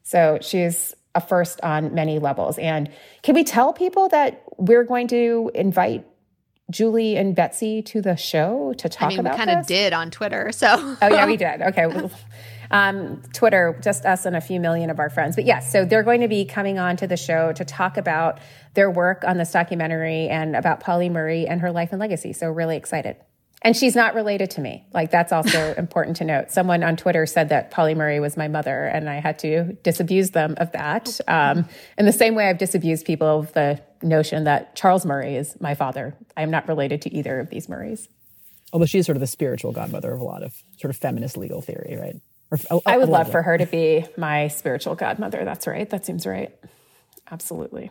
So 0.03 0.39
she's 0.41 0.95
a 1.15 1.21
first 1.21 1.61
on 1.63 1.95
many 1.95 2.19
levels. 2.19 2.59
And 2.59 2.91
can 3.23 3.35
we 3.35 3.45
tell 3.45 3.73
people 3.73 4.09
that 4.09 4.43
we're 4.57 4.85
going 4.85 5.09
to 5.09 5.51
invite 5.55 6.07
Julie 6.71 7.17
and 7.17 7.35
Betsy 7.35 7.83
to 7.83 8.01
the 8.01 8.17
show 8.17 8.75
to 8.79 8.89
talk 8.89 9.13
about? 9.13 9.19
I 9.19 9.23
mean, 9.23 9.33
we 9.33 9.37
kind 9.37 9.51
of 9.61 9.67
did 9.67 9.93
on 9.93 10.11
Twitter. 10.11 10.51
So, 10.53 10.97
Oh 11.03 11.09
yeah, 11.09 11.27
we 11.27 11.37
did. 11.37 11.63
Okay. 11.63 12.11
Um, 12.71 13.23
Twitter, 13.33 13.79
just 13.83 14.05
us 14.05 14.27
and 14.27 14.35
a 14.35 14.41
few 14.41 14.59
million 14.59 14.91
of 14.91 14.99
our 14.99 15.11
friends. 15.11 15.37
But 15.37 15.45
yes, 15.45 15.71
so 15.71 15.85
they're 15.85 16.03
going 16.03 16.23
to 16.23 16.29
be 16.29 16.45
coming 16.45 16.79
on 16.79 16.97
to 16.97 17.07
the 17.07 17.17
show 17.17 17.53
to 17.53 17.65
talk 17.65 17.97
about 17.97 18.41
their 18.73 18.91
work 18.91 19.23
on 19.25 19.37
this 19.37 19.53
documentary 19.53 20.29
and 20.29 20.57
about 20.57 20.81
Pauli 20.81 21.09
Murray 21.09 21.47
and 21.47 21.61
her 21.61 21.71
life 21.71 21.91
and 21.93 22.01
legacy. 22.01 22.33
So 22.33 22.51
really 22.51 22.77
excited. 22.77 23.17
And 23.65 23.75
she's 23.75 23.97
not 23.97 24.15
related 24.15 24.51
to 24.53 24.61
me. 24.61 24.85
Like 24.93 25.11
that's 25.11 25.33
also 25.33 25.75
important 25.79 26.19
to 26.19 26.25
note. 26.25 26.51
Someone 26.53 26.85
on 26.85 26.97
Twitter 26.97 27.25
said 27.25 27.49
that 27.49 27.71
Pauli 27.71 27.95
Murray 27.95 28.21
was 28.21 28.37
my 28.37 28.47
mother, 28.47 28.85
and 28.85 29.09
I 29.09 29.21
had 29.21 29.39
to 29.41 29.73
disabuse 29.83 30.31
them 30.31 30.55
of 30.59 30.71
that. 30.73 31.19
Um, 31.27 31.67
in 31.97 32.05
the 32.05 32.13
same 32.13 32.35
way, 32.35 32.49
I've 32.49 32.59
disabused 32.59 33.07
people 33.07 33.41
of 33.41 33.53
the 33.55 33.81
notion 34.03 34.45
that 34.45 34.77
Charles 34.77 35.07
Murray 35.07 35.37
is 35.37 35.59
my 35.61 35.75
father. 35.75 36.15
I 36.37 36.43
am 36.43 36.51
not 36.51 36.69
related 36.69 37.01
to 37.03 37.15
either 37.15 37.41
of 37.41 37.49
these 37.49 37.69
Murrays. 37.69 38.09
Although 38.73 38.87
she's 38.87 39.07
sort 39.07 39.17
of 39.17 39.21
the 39.21 39.27
spiritual 39.27 39.73
godmother 39.73 40.13
of 40.13 40.21
a 40.21 40.25
lot 40.25 40.43
of 40.43 40.53
sort 40.79 40.91
of 40.91 40.97
feminist 40.99 41.37
legal 41.39 41.63
theory, 41.63 41.97
right? 41.99 42.17
Or, 42.51 42.59
a- 42.71 42.81
I 42.91 42.97
a 42.97 42.99
would 42.99 43.09
love 43.09 43.31
for 43.31 43.41
her 43.41 43.57
to 43.57 43.65
be 43.67 44.05
my 44.19 44.49
spiritual 44.49 44.95
godmother. 44.95 45.43
That's 45.45 45.67
right. 45.67 45.89
That 45.89 46.05
seems 46.05 46.27
right. 46.27 46.55
Absolutely. 47.31 47.91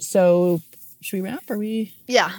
So, 0.00 0.60
should 1.02 1.22
we 1.22 1.28
wrap? 1.28 1.48
Are 1.50 1.58
we? 1.58 1.94
yeah. 2.08 2.32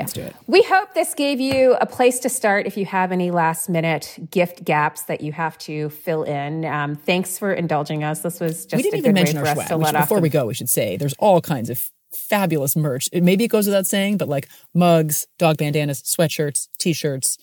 Yeah. 0.00 0.04
Let's 0.04 0.12
do 0.14 0.20
it. 0.22 0.36
We 0.46 0.62
hope 0.62 0.94
this 0.94 1.14
gave 1.14 1.40
you 1.40 1.74
a 1.80 1.86
place 1.86 2.18
to 2.20 2.28
start 2.28 2.66
if 2.66 2.76
you 2.76 2.86
have 2.86 3.12
any 3.12 3.30
last 3.30 3.68
minute 3.68 4.18
gift 4.30 4.64
gaps 4.64 5.02
that 5.04 5.20
you 5.20 5.32
have 5.32 5.56
to 5.58 5.90
fill 5.90 6.22
in. 6.24 6.64
Um, 6.64 6.96
thanks 6.96 7.38
for 7.38 7.52
indulging 7.52 8.02
us. 8.04 8.20
This 8.20 8.40
was 8.40 8.66
just 8.66 8.76
we 8.76 8.82
didn't 8.82 8.94
a 8.94 8.98
even 8.98 9.12
good 9.12 9.16
way 9.16 9.24
mention 9.24 9.38
for 9.40 9.46
our 9.46 9.46
us 9.48 9.54
swag. 9.56 9.68
to 9.68 9.76
We 9.78 9.84
let 9.84 9.90
should- 9.90 9.96
off. 9.96 10.02
before 10.04 10.18
the- 10.18 10.22
we 10.22 10.28
go, 10.28 10.46
we 10.46 10.54
should 10.54 10.68
say 10.68 10.96
there's 10.96 11.14
all 11.18 11.40
kinds 11.40 11.70
of 11.70 11.90
fabulous 12.12 12.74
merch. 12.76 13.08
It, 13.12 13.22
maybe 13.22 13.44
it 13.44 13.48
goes 13.48 13.66
without 13.66 13.86
saying, 13.86 14.16
but 14.16 14.28
like 14.28 14.48
mugs, 14.74 15.26
dog 15.38 15.58
bandanas, 15.58 16.02
sweatshirts, 16.02 16.66
t-shirts. 16.78 17.38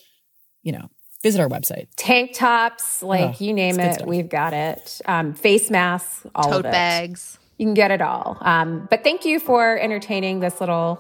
You 0.64 0.74
know, 0.74 0.90
visit 1.24 1.40
our 1.40 1.48
website. 1.48 1.88
tank 1.96 2.34
tops, 2.34 3.02
like 3.02 3.36
Oh, 3.40 3.44
you 3.44 3.54
name 3.54 3.80
it, 3.80 3.94
stuff. 3.96 4.08
we've 4.08 4.28
got 4.28 4.54
it. 4.54 5.00
Um, 5.06 5.34
face 5.34 5.70
masks, 5.70 6.26
all 6.36 6.50
Tote 6.50 6.60
of 6.60 6.66
it. 6.66 6.72
bags. 6.72 7.38
You 7.58 7.66
can 7.66 7.74
get 7.74 7.90
it 7.92 8.02
all. 8.02 8.38
Um, 8.42 8.88
but 8.90 9.04
thank 9.04 9.24
you 9.26 9.40
for 9.40 9.80
entertaining 9.80 10.42
this 10.42 10.60
little 10.60 11.00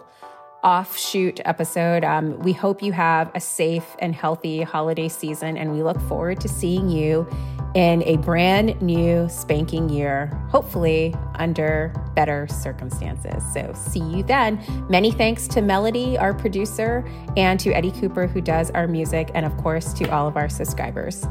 offshoot 0.63 1.39
episode. 1.45 2.03
Um, 2.03 2.39
we 2.39 2.53
hope 2.53 2.81
you 2.81 2.91
have 2.91 3.31
a 3.35 3.39
safe 3.39 3.95
and 3.99 4.13
healthy 4.13 4.61
holiday 4.61 5.07
season, 5.07 5.57
and 5.57 5.73
we 5.73 5.83
look 5.83 5.99
forward 6.01 6.39
to 6.41 6.47
seeing 6.47 6.89
you 6.89 7.27
in 7.75 8.01
a 8.03 8.17
brand 8.17 8.81
new 8.81 9.27
spanking 9.29 9.89
year, 9.89 10.27
hopefully 10.49 11.15
under 11.35 11.93
better 12.15 12.47
circumstances. 12.47 13.43
So, 13.53 13.71
see 13.75 13.99
you 13.99 14.23
then. 14.23 14.59
Many 14.89 15.11
thanks 15.11 15.47
to 15.49 15.61
Melody, 15.61 16.17
our 16.17 16.33
producer, 16.33 17.07
and 17.35 17.59
to 17.59 17.71
Eddie 17.71 17.91
Cooper, 17.91 18.27
who 18.27 18.41
does 18.41 18.71
our 18.71 18.87
music, 18.87 19.31
and 19.33 19.45
of 19.45 19.55
course 19.57 19.93
to 19.93 20.09
all 20.09 20.27
of 20.27 20.37
our 20.37 20.49
subscribers. 20.49 21.25